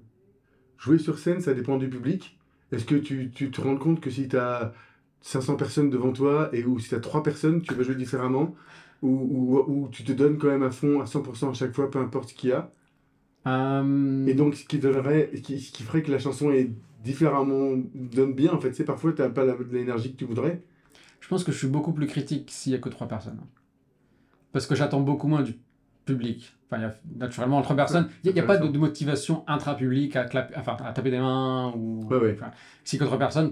[0.79, 2.39] jouer sur scène, ça dépend du public?
[2.73, 4.73] Est-ce que tu, tu te rends compte que si tu as
[5.21, 8.55] 500 personnes devant toi, et ou si tu as 3 personnes, tu vas jouer différemment?
[9.03, 11.91] Ou, ou, ou tu te donnes quand même à fond, à 100% à chaque fois,
[11.91, 12.71] peu importe ce qu'il y a
[13.47, 16.71] Euh, Et donc, ce qui, donnerait, qui, ce qui ferait que la chanson est
[17.03, 20.63] différemment, donne bien, en fait, c'est parfois, tu n'as pas l'énergie que tu voudrais.
[21.21, 23.41] Je pense que je suis beaucoup plus critique s'il y a que trois personnes.
[24.53, 25.55] Parce que j'attends beaucoup moins du
[26.05, 26.55] public.
[26.71, 30.25] Enfin, y a, naturellement, entre personnes, il n'y a, pas de, de motivation intra-public à,
[30.25, 31.73] clap- enfin, à taper des mains.
[31.77, 32.37] Ou, Ouais, ouais.
[32.39, 32.51] enfin,
[32.85, 33.51] si que trois personnes,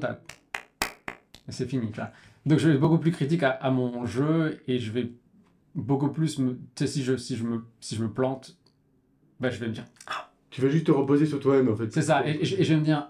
[1.48, 1.90] c'est fini.
[1.92, 2.10] vois.
[2.46, 5.12] Donc je vais être beaucoup plus critique à, à mon jeu et je vais
[5.74, 6.36] beaucoup plus.
[6.36, 6.42] Tu
[6.74, 8.56] sais, si je, si je, me, si je me plante,
[9.40, 9.84] ben, je vais me dire.
[10.50, 11.92] Tu vas juste te reposer sur toi-même, en fait.
[11.92, 12.26] C'est ça.
[12.26, 13.08] Et, et je, et je vais me dire.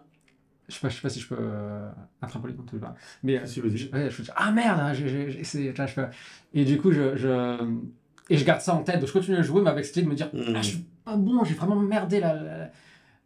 [0.68, 1.36] Je sais pas, je sais pas si je peux.
[1.38, 1.90] Euh,
[2.22, 2.94] un trampoline, non, pas.
[3.22, 5.74] Mais Si, je, ouais, je me dis, ah merde, hein, j'ai- essayé,
[6.54, 7.56] Et du coup, je, je.
[8.28, 9.00] Et je garde ça en tête.
[9.00, 10.54] Donc je continue à jouer, mais avec cette idée de me dire, Mhm.
[10.54, 12.34] ah, je suis pas bon, j'ai vraiment merdé là.
[12.34, 12.70] là, là.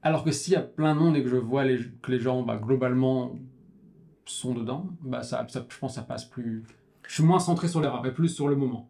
[0.03, 2.21] Alors que s'il y a plein de monde et que je vois les, que les
[2.21, 3.39] gens, bah, globalement,
[4.27, 6.63] sont dedans, bah, ça, ça, je pense que ça passe plus.
[7.07, 8.89] Je suis moins centré sur rap et plus sur le moment.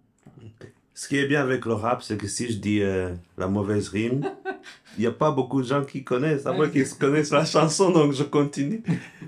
[0.97, 3.89] Ce qui est bien avec le rap, c'est que si je dis euh, la mauvaise
[3.89, 4.31] rime,
[4.97, 7.91] il n'y a pas beaucoup de gens qui connaissent, à moins qu'ils connaissent la chanson,
[7.91, 8.81] donc je continue.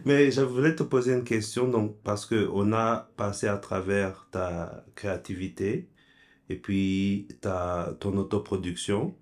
[0.05, 4.85] Mais je voulais te poser une question, donc, parce qu'on a passé à travers ta
[4.95, 5.89] créativité,
[6.49, 9.17] et puis ta, ton autoproduction,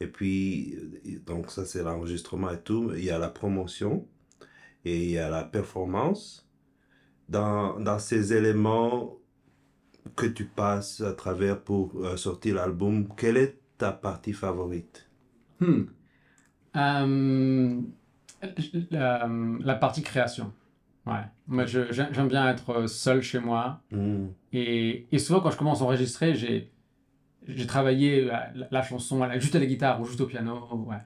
[0.00, 0.74] et puis,
[1.06, 4.06] euh, donc ça c'est l'enregistrement et tout, il y a la promotion,
[4.84, 6.46] et il y a la performance.
[7.30, 9.19] Dans, dans ces éléments,
[10.16, 15.08] que tu passes à travers pour euh, sortir l'album, quelle est ta partie favorite?
[15.60, 15.82] Hmm.
[16.76, 17.80] Euh,
[18.90, 19.28] la,
[19.60, 20.52] la partie création.
[21.06, 21.24] Ouais.
[21.46, 23.82] Moi, j'aime bien être seul chez moi.
[23.90, 24.28] Hmm.
[24.52, 26.72] Et, et souvent, quand je commence à enregistrer, j'ai,
[27.46, 30.66] j'ai travaillé la, la- la chanson à juste à la guitare ou juste au piano.
[30.86, 30.96] Ouais.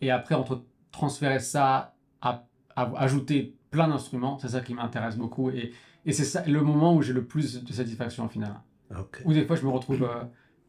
[0.00, 2.46] Et après, entre transférer ça à,
[2.76, 5.50] à ajouter plein d'instruments, c'est ça qui m'intéresse beaucoup.
[5.50, 5.72] Et,
[6.06, 8.54] et c'est ça le moment où j'ai le plus de satisfaction au final.
[8.98, 9.22] Ok.
[9.24, 10.24] Ou des fois, je me retrouve euh,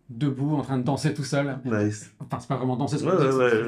[0.09, 1.57] debout en train de danser tout seul.
[1.65, 2.13] Nice.
[2.19, 3.67] Enfin, c'est pas vraiment danser, c'est Ouais, ouais, je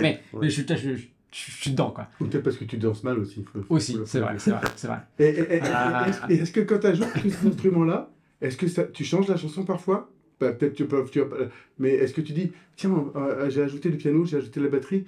[0.00, 0.40] mais, ouais.
[0.40, 2.08] mais je, suis- je, je, je- je suis dedans, quoi.
[2.20, 3.42] Ou peut-être parce que tu danses mal aussi.
[3.44, 4.98] faut- faut- Aussi, c'est vrai, c'est vrai, c'est vrai.
[5.18, 6.06] Et, et- et- Ah.
[6.28, 8.10] est-ce- que quand tu ajoutes tous ces instruments-là,
[8.40, 10.10] est-ce que ça, tu changes la chanson parfois?
[10.40, 11.22] Bah, Peut-être tu peux, tu
[11.78, 15.04] mais est-ce que tu dis, tiens, euh, j'ai ajouté le piano, j'ai ajouté la batterie,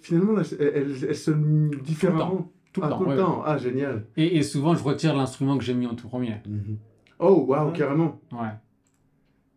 [0.00, 2.98] finalement, là, elle, elle, elle sonne différemment Tout le Ah, temps.
[2.98, 3.42] tout le ouais, temps.
[3.46, 4.04] Ah, génial.
[4.18, 6.36] Et, et souvent, je retire l'instrument que j'ai mis en tout premier.
[6.46, 6.76] Mhm.
[7.20, 7.72] Oh, waouh, Ouais.
[7.78, 8.20] carrément.
[8.32, 8.38] Ouais.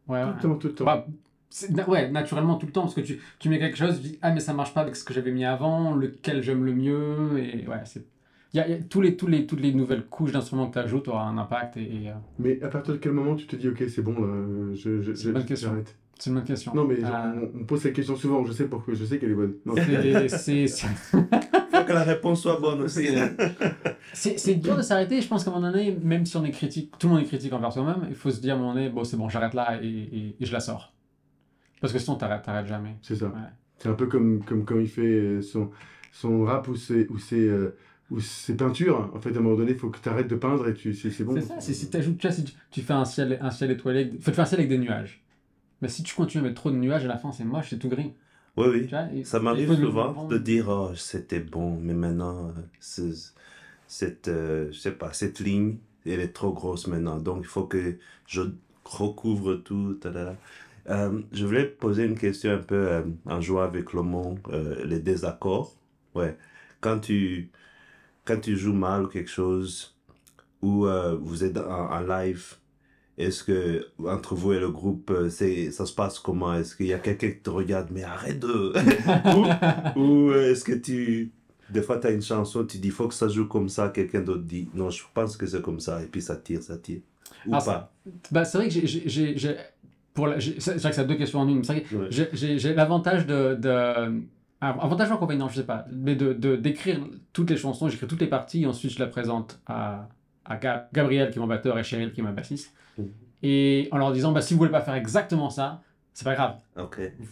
[0.08, 0.86] Ouais, Tout le temps, tout le temps.
[0.86, 1.06] Bah,
[1.90, 4.32] ouais, naturellement, tout le temps, parce que tu, tu mets quelque chose, tu dis, ah,
[4.32, 7.68] mais ça marche pas avec ce que j'avais mis avant, lequel j'aime le mieux, et
[7.68, 8.06] ouais, c'est.
[8.54, 10.74] Il y a, y a tous les, tous les, toutes les nouvelles couches d'instruments que
[10.74, 13.46] tu ajoutes aura un impact, et, et, euh, Mais à partir de quel moment tu
[13.48, 15.70] te dis, ok, c'est bon, là, je, je, C'est une bonne je- question.
[15.72, 16.74] j'arrête c'est une bonne question.
[16.74, 19.20] Non, mais genre, Euh, on, on pose cette question souvent, je sais pourquoi, je sais
[19.20, 19.54] qu'elle est bonne.
[20.28, 20.88] C'est-
[21.88, 23.08] que la réponse soit bonne aussi.
[24.14, 25.22] C'est c'est dur de s'arrêter.
[25.22, 27.28] Je pense qu'à un moment donné, même si on est critique, tout le monde est
[27.28, 29.54] critique envers soi-même, il faut se dire à un moment donné, bon, c'est bon, j'arrête
[29.54, 30.94] là et, et- et je la sors.
[31.82, 32.96] Parce que sinon, t'arrêtes, t'arrêtes jamais.
[33.02, 33.28] C'est ça.
[33.28, 33.34] Ouais.
[33.78, 35.70] C'est un peu comme, comme quand il fait euh, son,
[36.12, 37.76] son rap ou ses, ou, ses, euh,
[38.10, 39.12] ou ses peintures.
[39.14, 40.94] En fait, à un moment donné, il faut que tu arrêtes de peindre et tu,
[40.96, 41.36] c'est, c'est bon.
[41.36, 43.70] C'est ça, c'est si t'ajoutes, tu vois, si tu, tu fais un ciel, un ciel
[43.72, 45.24] étoilé, faut te faire un ciel avec des nuages.
[45.82, 47.78] Mais si tu continues à mettre trop de nuages, à la fin, c'est moche, c'est
[47.78, 48.14] tout gris.
[48.58, 48.82] Oui, oui.
[48.84, 53.12] Tu vois, et- Ça m'arrive souvent de dire oh c'était bon mais maintenant euh,
[53.88, 57.66] cette euh, je sais pas cette ligne elle est trop grosse maintenant donc il faut
[57.66, 58.42] que je
[58.86, 60.00] recouvre tout.
[60.90, 64.38] Euh, je voulais poser une question un peu euh, en jouant avec le mot
[64.86, 65.76] les désaccords
[66.16, 66.38] ouais
[66.82, 67.50] quand tu
[68.26, 69.96] quand tu joues mal ou quelque chose
[70.62, 70.88] ou
[71.22, 72.56] vous êtes en, en live
[73.18, 76.54] est-ce que entre vous et le groupe, euh, c'est ça se passe comment?
[76.54, 78.74] Est-ce qu'il y a quelqu'un qui te regarde, mais arrête de
[79.96, 81.32] ou, ou euh, est-ce que tu.
[81.70, 84.22] Des fois, tu as une chanson, tu dis, faut que ça joue comme ça, quelqu'un
[84.22, 87.02] d'autre dit, non, je pense que c'est comme ça, et puis ça tire, ça tire.
[87.46, 87.94] Ou Ah, pas?
[88.32, 89.58] Bah, c'est vrai que j'ai-
[90.14, 91.58] pour la- C'est vrai que ça a deux questions en une.
[91.58, 92.28] mais c'est vrai que Ouais.
[92.58, 93.56] j'ai- l'avantage de.
[93.56, 93.70] de
[94.62, 95.86] ah, avantage ou inconvénient, je sais pas.
[95.92, 97.00] Mais de de- d'écrire
[97.34, 100.08] toutes les chansons, j'écris toutes les parties, et ensuite je la présente à,
[100.46, 102.74] à Ga- Gabriel, qui est mon batteur, et Cheryl, qui est ma bassiste.
[102.98, 103.10] Mhm.
[103.44, 105.82] Et en leur disant, bah, si vous voulez pas faire exactement ça,
[106.14, 106.56] c'est pas grave.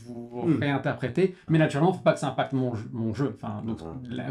[0.05, 0.57] Vous Hmm.
[0.59, 3.31] réinterprétez, mais naturellement, faut pas que ça impacte mon, jeu- mon jeu.
[3.35, 4.29] Enfin, donc, la-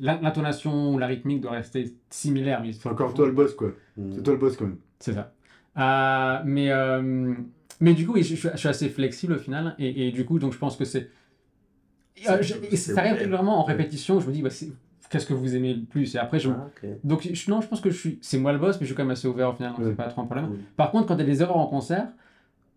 [0.00, 2.60] la- l'intonation ou la rythmique doit rester similaire.
[2.62, 3.68] mais C'est encore toi le boss, quoi.
[3.96, 4.12] Mm.
[4.14, 4.76] C'est toi le boss, quand même.
[4.98, 5.32] C'est ça.
[5.78, 7.34] Euh, mais, euh,
[7.80, 10.38] mais du coup, je, je- je suis assez flexible au final, et, et du coup,
[10.38, 11.10] donc je pense que c'est.
[12.28, 12.42] Euh,
[12.76, 14.70] ça arrive régulièrement en répétition, je me dis, bah, c'est-
[15.10, 16.50] qu'est-ce que vous aimez le plus Et après, je.
[16.50, 16.68] Ah.
[17.04, 18.18] Donc, je, non, je pense que je suis.
[18.22, 19.86] C'est moi le boss, mais je suis quand même assez ouvert au final, donc Ouais.
[19.90, 20.50] c'est pas trop un problème.
[20.76, 22.08] Par contre, quand il y a des erreurs en concert,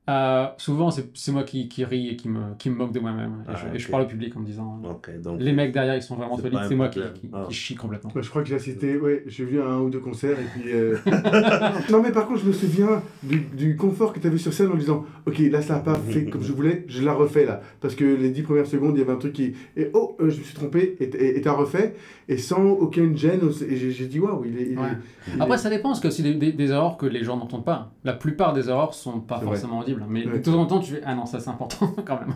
[0.09, 3.43] euh, souvent c'est moi qui, qui ris et qui me, qui me moque de moi-même.
[3.47, 3.91] Et, Ah, je, et je ok.
[3.91, 5.09] parle au public en me disant donc.
[5.39, 7.01] les mecs derrière ils sont vraiment solides, c'est moi qui,
[7.33, 7.45] Ah.
[7.47, 8.11] qui chie complètement.
[8.15, 10.71] Je crois que j'ai assisté, ouais, j'ai vu un ou deux concerts et puis.
[10.73, 10.97] euh,
[11.91, 14.71] non, mais par contre, je me souviens du, du confort que tu avais sur scène
[14.71, 17.61] en disant Ok, là, ça n'a pas fait comme je voulais, je la refais là.
[17.81, 19.53] Parce que les dix premières secondes, il y avait un truc qui.
[19.75, 21.95] Et oh, euh, je me suis trompé, et t'as refait,
[22.29, 23.41] et sans aucune gêne.
[23.69, 24.61] Et j'ai dit Waouh, il est.
[24.67, 24.87] il est- Ouais.
[25.35, 27.37] il Après est- ça dépend parce que c'est des, des, des erreurs que les gens
[27.37, 27.91] n'entendent pas.
[28.03, 29.45] La plupart des erreurs sont pas vrai.
[29.47, 30.39] forcément mais Ouais.
[30.39, 32.35] de temps en temps tu fais ah non ça c'est important quand même.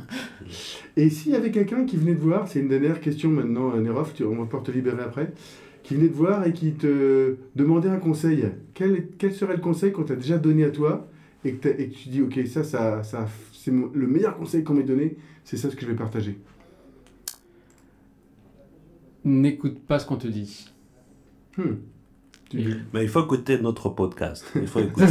[0.98, 3.82] Et s'il y avait quelqu'un qui venait te voir, c'est une dernière question maintenant, euh,
[3.82, 5.32] Nerof, tu- on va pouvoir te libérer après,
[5.84, 9.92] qui venait te voir et qui te demandait un conseil, quel, quel serait le conseil
[9.92, 11.08] qu'on t'a déjà donné à toi
[11.44, 14.64] et que, t'as- et que tu dis, ok, ça, ça, ça c'est le meilleur conseil
[14.64, 16.38] qu'on m'ait donné, c'est ça ce que je vais partager.
[19.24, 20.70] N'écoute pas ce qu'on te dit.
[21.58, 21.76] Hmm.
[22.54, 24.46] Et- Mais il faut écouter notre podcast.
[24.56, 25.06] Il faut écouter.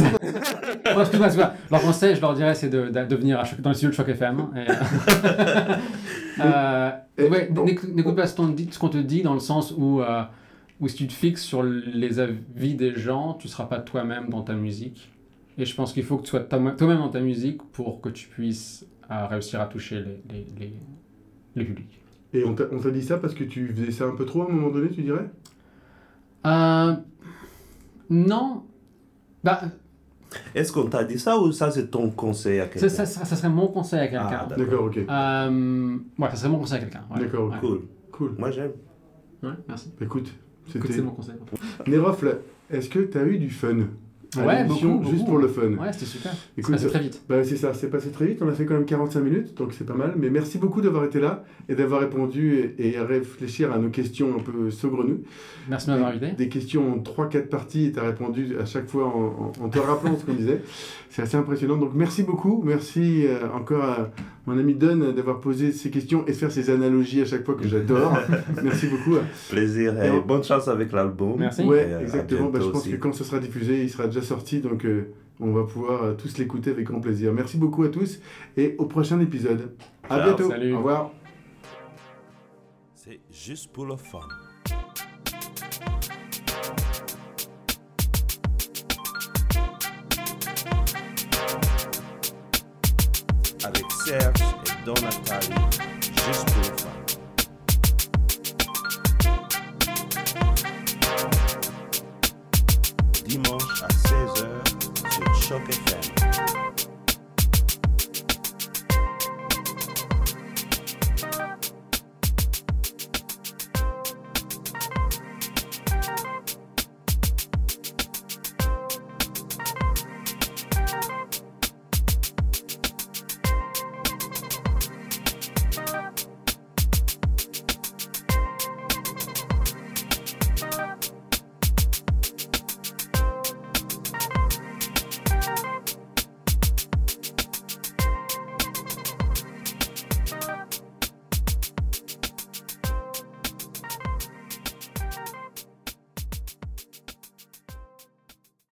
[0.95, 1.53] Oh, excuse-moi, excuse-moi.
[1.71, 3.95] Leur conseil, je leur dirais, c'est de, de, de venir à dans le studio de
[3.95, 4.47] Choc FM.
[4.55, 4.71] Et,
[6.41, 7.49] euh, euh, ouais,
[7.93, 8.35] n'écoute pas ce
[8.79, 10.23] qu'on te dit- dans le sens où, euh,
[10.79, 14.41] où si tu te fixes sur les avis des gens, tu seras pas toi-même dans
[14.41, 15.11] ta musique.
[15.57, 18.09] Et je pense qu'il faut que tu sois toi- toi-même dans ta musique pour que
[18.09, 20.73] tu puisses euh, réussir à toucher les, les, les,
[21.55, 21.99] le public.
[22.33, 24.43] Et on t'a on t'a dit ça parce que tu faisais ça un peu trop
[24.43, 25.29] à un moment donné, tu dirais?
[26.45, 26.95] Euh,
[28.09, 28.63] non.
[29.43, 29.61] Bah,
[30.55, 33.35] Est-ce qu'on t'a dit ça ou ça c'est ton conseil à quelqu'un ça, ça- ça
[33.35, 34.27] serait mon conseil à quelqu'un.
[34.31, 34.85] Ah, d'accord.
[34.85, 34.97] Ok.
[34.97, 37.03] Euh, ouais, ça serait mon conseil à quelqu'un.
[37.13, 37.19] ouais.
[37.21, 37.57] D'accord, Ouais.
[37.59, 37.81] Cool.
[38.11, 38.35] Cool.
[38.37, 38.71] Moi j'aime.
[39.43, 39.91] Ouais, merci.
[39.99, 40.27] Écoute,
[40.69, 40.93] Écoute, c'était...
[40.93, 41.35] c'est mon conseil.
[41.87, 42.31] Nerof, là,
[42.69, 43.87] est-ce que tu as eu du fun?
[44.37, 45.31] À Ouais, l'émission, beaucoup, juste beaucoup.
[45.31, 46.31] pour le fun Ouais, c'était super.
[46.57, 47.21] Écoute, C'est passé très vite.
[47.27, 48.39] Bah, c'est ça, c'est passé très vite.
[48.41, 50.13] On a fait quand même 45 minutes, donc c'est pas mal.
[50.17, 53.89] Mais merci beaucoup d'avoir été là et d'avoir répondu et, et à réfléchir à nos
[53.89, 55.19] questions un peu saugrenues.
[55.69, 56.31] Merci de m'avoir invité.
[56.31, 59.69] Des questions en 3-4 parties et tu as répondu à chaque fois en, en- en
[59.69, 60.61] te rappelant ce qu'on disait.
[61.09, 61.75] C'est assez impressionnant.
[61.77, 62.63] Donc merci beaucoup.
[62.65, 64.11] Merci euh, encore à
[64.47, 67.55] mon ami Don d'avoir posé ces questions et de faire ces analogies à chaque fois
[67.55, 68.17] que j'adore.
[68.63, 69.17] merci beaucoup.
[69.49, 71.35] Plaisir et Et on- bonne chance avec l'album.
[71.37, 71.63] Merci.
[71.63, 72.49] Ouais, Et exactement.
[72.49, 72.91] Bah, je pense aussi.
[72.91, 74.59] que quand ce sera diffusé, il sera déjà sorti.
[74.59, 77.31] Donc, euh, on va pouvoir euh, tous l'écouter avec grand plaisir.
[77.33, 78.19] Merci beaucoup à tous
[78.57, 79.71] et au prochain épisode.
[80.09, 80.23] À Ciao.
[80.25, 80.49] bientôt.
[80.49, 80.73] Salut.
[80.73, 81.11] Au revoir.
[82.95, 84.19] C'est juste pour le fun.
[94.83, 95.49] Serge et Donatali,